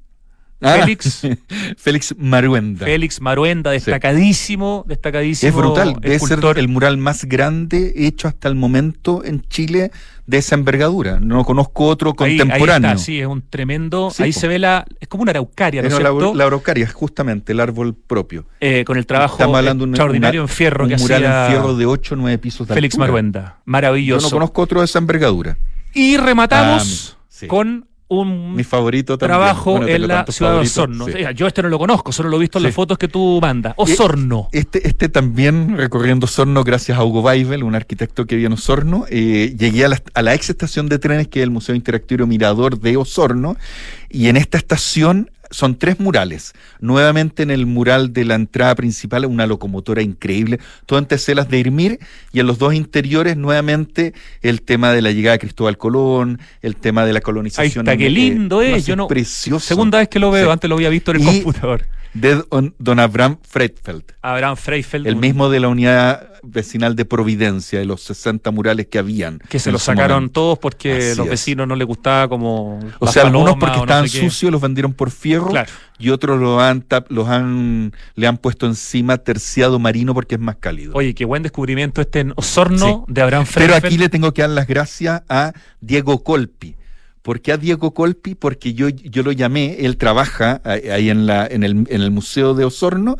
[0.62, 1.22] Ah, Félix.
[1.76, 2.86] Félix Maruenda.
[2.86, 5.48] Félix Maruenda, destacadísimo, destacadísimo.
[5.48, 9.90] Es brutal, debe ser el mural más grande hecho hasta el momento en Chile
[10.26, 11.18] de esa envergadura.
[11.20, 12.90] No conozco otro Ahí- contemporáneo.
[12.90, 14.10] Ahí, está, sí, es un tremendo.
[14.10, 14.40] Sí, ahí po.
[14.40, 14.84] se ve la.
[15.00, 16.34] Es como una araucaria, ¿no es Es la, cierto?
[16.34, 18.46] la araucaria, justamente, el árbol propio.
[18.60, 21.50] Eh, con el trabajo Estamos hablando extraordinario una- en fierro un que mural hacía en
[21.52, 23.06] fierro de 8 o 9 pisos de Félix altura.
[23.06, 23.40] Maruenda.
[23.58, 24.26] Yo Maravilloso.
[24.28, 25.58] no conozco otro de esa envergadura.
[25.94, 27.46] Y rematamos Ah, sí.
[27.46, 27.86] con
[28.20, 29.38] un Mi favorito también.
[29.38, 31.04] trabajo Bueno, en la ciudad de Osorno.
[31.06, 31.10] sí.
[31.10, 33.08] O sea, Yo este no lo conozco, solo lo he visto en las fotos que
[33.08, 33.74] tú mandas.
[33.76, 34.48] Osorno.
[34.52, 39.04] Este, este también, recorriendo Osorno, gracias a Hugo Weibel, un arquitecto que vive en Osorno,
[39.08, 42.26] eh, llegué a la, a la ex estación de trenes, que es el Museo Interactivo
[42.26, 43.56] Mirador de Osorno,
[44.10, 46.53] y en esta estación son tres murales.
[46.80, 51.59] Nuevamente en el mural de la entrada principal, una locomotora increíble, todo en teselas de
[51.61, 52.00] Irmir,
[52.32, 56.74] y en los dos interiores, nuevamente, el tema de la llegada de Cristóbal Colón, el
[56.76, 57.86] tema de la Ahí colonización.
[57.86, 58.78] está, qué eh, lindo es.
[58.78, 59.64] es Yo no, precioso.
[59.64, 60.50] Segunda vez que lo veo, Sí.
[60.53, 61.86] antes lo había visto en el Y- computador.
[62.14, 62.42] De
[62.78, 64.04] don, Abraham Freitfeld.
[64.20, 65.06] Abraham Freifeld.
[65.06, 69.38] El un- mismo de la unidad vecinal de Providencia, de los 60 murales que habían.
[69.48, 70.32] Que se en lo su sacaron momento.
[70.40, 71.30] todos porque Así los es.
[71.30, 72.80] vecinos no les gustaba como.
[72.98, 74.28] O sea, algunos porque no estaban sé qué.
[74.28, 75.70] sucios los vendieron por fierro Claro.
[75.98, 80.56] y otros los han, los han le han puesto encima terciado marino porque es más
[80.56, 80.92] cálido.
[80.94, 83.86] Oye, qué buen descubrimiento este en Osorno de Abraham Pero Freifeld.
[83.86, 86.76] aquí le tengo que dar las gracias a Diego Colpi.
[87.22, 88.34] ¿Por qué a Diego Colpi?
[88.34, 92.54] Porque yo, yo lo llamé, él trabaja ahí en, la, en, el, en el Museo
[92.54, 93.16] de Osorno,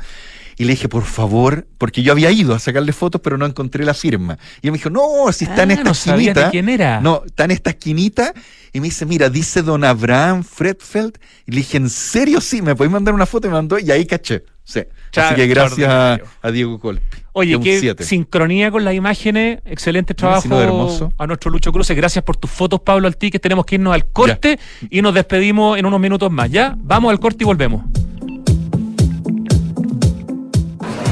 [0.57, 3.85] y le dije, por favor, porque yo había ido a sacarle fotos, pero no encontré
[3.85, 4.39] la firma.
[4.61, 6.51] Y él me dijo, no, si está en Ah, esta no esquinita.
[6.51, 7.01] quién era.
[7.01, 8.33] No, está en esta esquinita.
[8.73, 11.19] Y me dice, mira, dice don Abraham Fredfeld.
[11.47, 12.41] Y le dije, ¿en serio?
[12.41, 13.47] Sí, ¿me podéis mandar una foto?
[13.47, 14.45] Y me mandó, y ahí caché.
[14.65, 14.81] Sí.
[15.11, 17.03] Cha- Así que gracias a, Diego Colpi.
[17.33, 18.05] Oye, qué siete.
[18.05, 19.59] sincronía con las imágenes.
[19.67, 21.13] Excelente no, trabajo hermoso.
[21.19, 21.97] a nuestro Lucho Cruces.
[21.97, 23.41] Gracias por tus fotos, Pablo Altiques.
[23.41, 26.51] Tenemos que irnos al corte y nos despedimos en unos minutos más.
[26.51, 26.75] ¿Ya?
[26.79, 27.85] Vamos al corte y volvemos.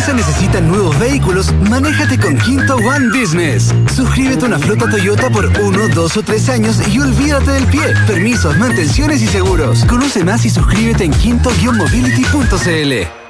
[0.00, 3.74] Empresa necesita nuevos vehículos, manéjate con Quinto One Business.
[3.94, 7.82] Suscríbete a una flota Toyota por uno, dos o tres años y olvídate del pie.
[8.06, 9.84] Permisos, mantenciones y seguros.
[9.84, 13.29] Conoce más y suscríbete en quinto-mobility.cl.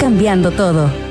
[0.01, 1.10] cambiando todo.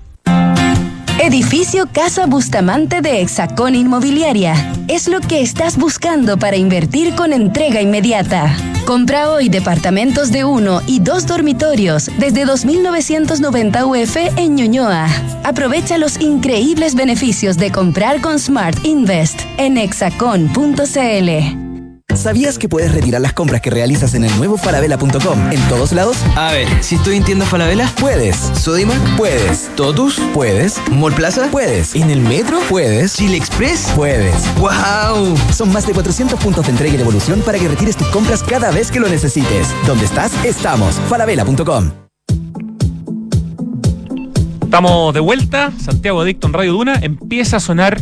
[1.23, 4.55] Edificio Casa Bustamante de Hexacón Inmobiliaria.
[4.87, 8.55] Es lo que estás buscando para invertir con entrega inmediata.
[8.85, 15.07] Compra hoy departamentos de uno y dos dormitorios desde 2.990 UF en Ñuñoa.
[15.43, 21.60] Aprovecha los increíbles beneficios de comprar con Smart Invest en hexacon.cl.
[22.15, 26.17] ¿Sabías que puedes retirar las compras que realizas en el nuevo falabella.com en todos lados?
[26.35, 28.35] A ver, si estoy en tienda Falabella, puedes.
[28.35, 29.69] Sodimac, puedes.
[29.75, 30.79] Totus, puedes.
[30.91, 31.95] Mall Plaza, puedes.
[31.95, 33.15] En el metro, puedes.
[33.15, 34.35] Chile Express, puedes.
[34.55, 35.35] ¡Wow!
[35.53, 38.71] Son más de 400 puntos de entrega y devolución para que retires tus compras cada
[38.71, 39.67] vez que lo necesites.
[39.87, 40.31] ¿Dónde estás?
[40.43, 40.95] Estamos.
[41.09, 41.91] falabella.com.
[44.63, 45.71] Estamos de vuelta.
[45.83, 46.99] Santiago Adicto en Radio Duna.
[47.01, 48.01] Empieza a sonar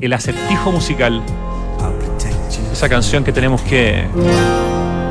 [0.00, 1.22] el acertijo musical
[2.74, 4.04] esa canción que tenemos que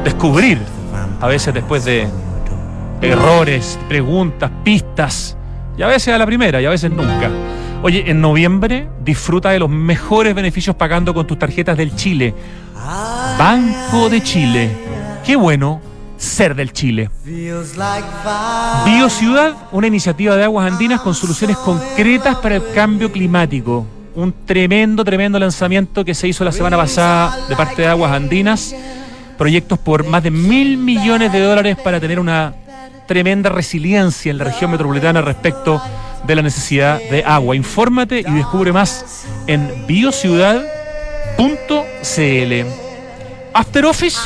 [0.03, 0.59] descubrir
[1.21, 2.05] a veces después de
[3.01, 5.37] errores, preguntas, pistas,
[5.77, 7.31] y a veces a la primera y a veces nunca.
[7.81, 12.35] Oye, en noviembre disfruta de los mejores beneficios pagando con tus tarjetas del Chile.
[13.39, 14.69] Banco de Chile.
[15.25, 15.79] Qué bueno
[16.17, 17.09] ser del Chile.
[18.85, 23.85] Biociudad, una iniciativa de aguas andinas con soluciones concretas para el cambio climático
[24.15, 28.75] un tremendo, tremendo lanzamiento que se hizo la semana pasada de parte de Aguas Andinas.
[29.37, 32.53] Proyectos por más de mil millones de dólares para tener una
[33.07, 35.81] tremenda resiliencia en la región metropolitana respecto
[36.25, 37.55] de la necesidad de agua.
[37.55, 40.67] Infórmate y descubre más en biociudad.cl.
[43.53, 44.19] After Office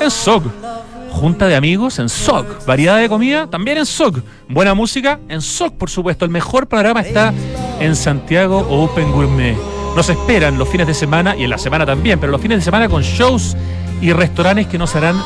[0.00, 0.71] en SOG.
[1.12, 2.64] Junta de amigos en SOG.
[2.66, 4.22] Variedad de comida también en SOG.
[4.48, 6.24] Buena música en SOG, por supuesto.
[6.24, 7.32] El mejor panorama está
[7.78, 9.56] en Santiago Open Gourmet.
[9.94, 12.64] Nos esperan los fines de semana y en la semana también, pero los fines de
[12.64, 13.56] semana con shows
[14.00, 15.16] y restaurantes que nos harán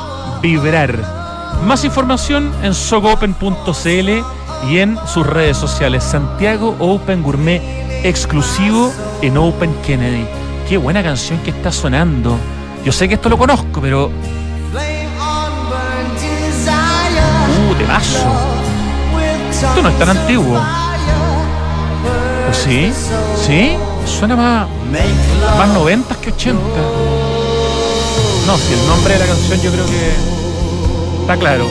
[0.42, 0.98] vibrar.
[1.64, 6.02] Más información en sogopen.cl y en sus redes sociales.
[6.04, 7.62] Santiago Open Gourmet
[8.02, 10.26] exclusivo en Open Kennedy.
[10.68, 12.36] Qué buena canción que está sonando.
[12.84, 14.10] Yo sé que esto lo conozco, pero.
[17.86, 18.26] Temazo.
[19.50, 20.60] Esto no es tan antiguo.
[22.52, 22.92] Sí,
[23.36, 23.76] sí,
[24.06, 24.68] suena más,
[25.56, 26.60] más 90 que 80.
[28.46, 30.12] No, si el nombre de la canción yo creo que
[31.20, 31.66] está claro.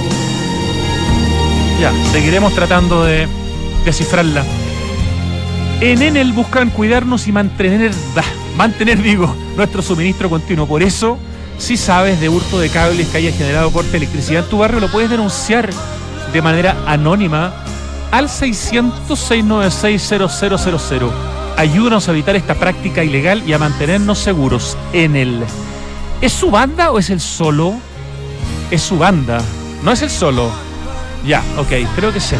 [1.80, 3.28] Ya, seguiremos tratando de
[3.84, 4.44] descifrarla.
[5.82, 7.92] En Enel buscan cuidarnos y mantener,
[8.58, 10.66] mantener, digo, nuestro suministro continuo.
[10.66, 11.18] Por eso,
[11.58, 14.80] si sabes de hurto de cables que haya generado corte de electricidad en tu barrio,
[14.80, 15.70] lo puedes denunciar
[16.36, 17.54] de manera anónima
[18.12, 21.10] al 600-696-0000.
[21.56, 25.42] Ayúdanos a evitar esta práctica ilegal y a mantenernos seguros en él.
[26.20, 27.76] ¿Es su banda o es el solo?
[28.70, 29.38] Es su banda,
[29.82, 30.52] no es el solo.
[31.26, 32.36] Ya, ok, creo que sí.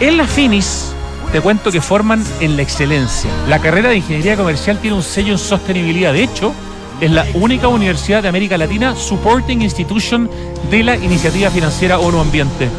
[0.00, 0.94] En la Finis,
[1.30, 3.28] te cuento que forman en la excelencia.
[3.48, 6.14] La carrera de ingeniería comercial tiene un sello en sostenibilidad.
[6.14, 6.54] De hecho,
[7.02, 10.30] es la única universidad de América Latina supporting institution
[10.70, 12.70] de la iniciativa financiera ONU Ambiente.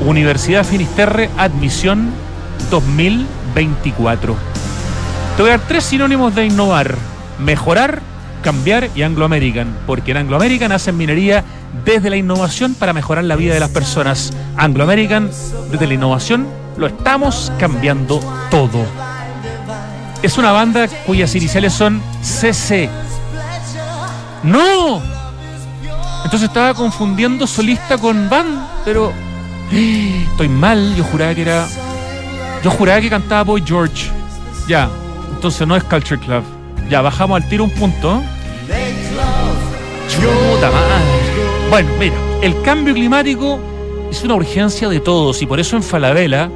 [0.00, 2.10] Universidad Finisterre, admisión
[2.70, 4.36] 2024.
[5.36, 6.96] Te voy a dar tres sinónimos de innovar:
[7.38, 8.00] mejorar,
[8.42, 9.76] cambiar y Anglo American.
[9.86, 11.44] Porque en Anglo American hacen minería
[11.84, 14.32] desde la innovación para mejorar la vida de las personas.
[14.56, 15.30] Anglo American,
[15.70, 18.20] desde la innovación, lo estamos cambiando
[18.50, 18.84] todo.
[20.22, 22.88] Es una banda cuyas iniciales son CC.
[24.42, 25.02] ¡No!
[26.24, 29.12] Entonces estaba confundiendo solista con band, pero
[29.72, 31.66] Estoy mal, yo juraba que era.
[32.62, 34.10] Yo juraba que cantaba Boy George.
[34.68, 34.90] Ya,
[35.34, 36.44] entonces no es Culture Club.
[36.90, 38.22] Ya, bajamos al tiro un punto.
[40.08, 40.70] Chuta.
[41.70, 43.58] Bueno, mira, el cambio climático
[44.10, 46.50] es una urgencia de todos y por eso en Falabella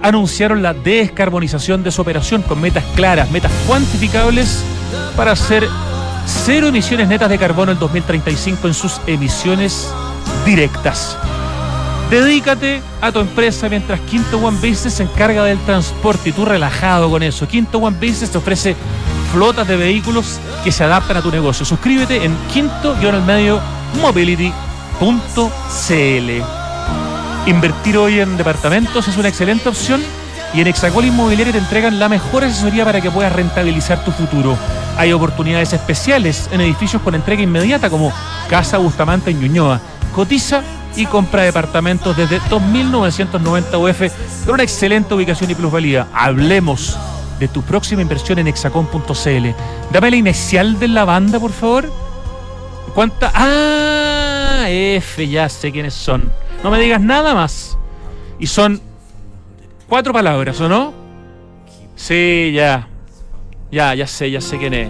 [0.00, 4.64] anunciaron la descarbonización de su operación con metas claras, metas cuantificables
[5.14, 5.68] para hacer
[6.26, 9.92] cero emisiones netas de carbono en 2035 en sus emisiones
[10.46, 11.18] directas.
[12.12, 17.08] Dedícate a tu empresa mientras Quinto One Business se encarga del transporte y tú relajado
[17.08, 17.48] con eso.
[17.48, 18.76] Quinto One Business te ofrece
[19.32, 21.64] flotas de vehículos que se adaptan a tu negocio.
[21.64, 23.60] Suscríbete en quinto-medio
[24.02, 24.52] mobility.cl.
[27.46, 30.02] Invertir hoy en departamentos es una excelente opción
[30.52, 34.58] y en Hexacol Inmobiliaria te entregan la mejor asesoría para que puedas rentabilizar tu futuro.
[34.98, 38.12] Hay oportunidades especiales en edificios con entrega inmediata como
[38.50, 39.80] Casa Bustamante en Ñuñoa.
[40.14, 40.62] Cotiza
[40.96, 46.06] y compra departamentos desde 2.990 UF con una excelente ubicación y plusvalía.
[46.12, 46.98] Hablemos
[47.38, 49.48] de tu próxima inversión en hexacon.cl.
[49.92, 51.90] Dame la inicial de la banda, por favor.
[52.94, 53.32] ¿Cuánta?
[53.34, 56.30] Ah, F, ya sé quiénes son.
[56.62, 57.76] No me digas nada más.
[58.38, 58.80] Y son
[59.88, 60.92] cuatro palabras, ¿o no?
[61.96, 62.88] Sí, ya.
[63.70, 64.88] Ya, ya sé, ya sé quién es.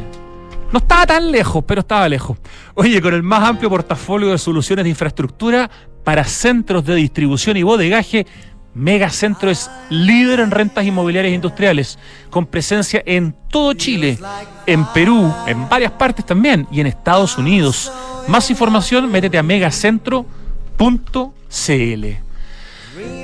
[0.72, 2.38] No estaba tan lejos, pero estaba lejos.
[2.74, 5.70] Oye, con el más amplio portafolio de soluciones de infraestructura
[6.05, 8.26] para centros de distribución y bodegaje,
[8.74, 11.98] Megacentro es líder en rentas inmobiliarias industriales,
[12.30, 14.18] con presencia en todo Chile,
[14.66, 17.92] en Perú, en varias partes también, y en Estados Unidos.
[18.28, 20.26] Más información, métete a megacentro.cl.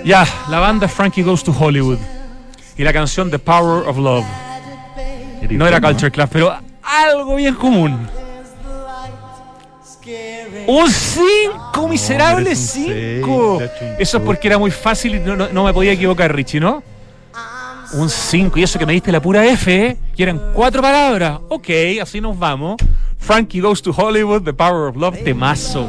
[0.04, 1.98] Ya, la banda Frankie Goes to Hollywood
[2.76, 4.26] y la canción The Power of Love.
[5.50, 8.06] No era Culture Club, pero algo bien común.
[10.66, 13.58] Un 5, miserable 5.
[13.98, 16.82] Eso es porque era muy fácil y no, no- no me podía equivocar, Richie, ¿no?
[17.94, 19.96] Un 5, y eso que me diste la pura F, ¿eh?
[20.16, 21.38] Y eran cuatro palabras.
[21.48, 21.68] Ok,
[22.02, 22.76] así nos vamos.
[23.18, 25.88] Frankie Goes to Hollywood, The Power of Love, temazo.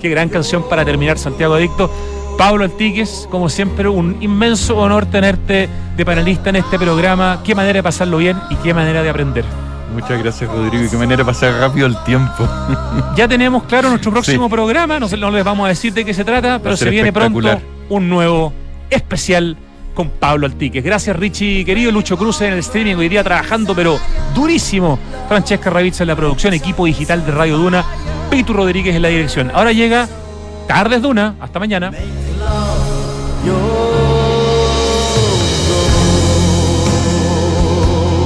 [0.00, 1.90] Qué gran canción para terminar, Santiago Adicto.
[2.38, 7.42] Pablo Altiques, como siempre, un inmenso honor tenerte de panelista en este programa.
[7.44, 9.44] Qué manera de pasarlo bien y qué manera de aprender.
[9.92, 10.84] Muchas gracias, Rodrigo.
[10.84, 12.48] Y qué manera de pasar rápido el tiempo.
[13.16, 16.24] Ya tenemos claro nuestro próximo programa, no, no les vamos a decir de qué se
[16.24, 18.52] trata, pero se viene pronto un nuevo
[18.88, 19.56] especial
[19.94, 20.82] con Pablo Altiques.
[20.82, 23.98] Gracias Richie, querido Lucho Cruz en el streaming, hoy día trabajando, pero
[24.34, 24.98] durísimo.
[25.28, 27.84] Francesca Ravizza en la producción, equipo digital de Radio Duna,
[28.30, 29.50] Pitu Rodríguez en la dirección.
[29.52, 30.08] Ahora llega
[30.66, 31.90] Tardes Duna, hasta mañana.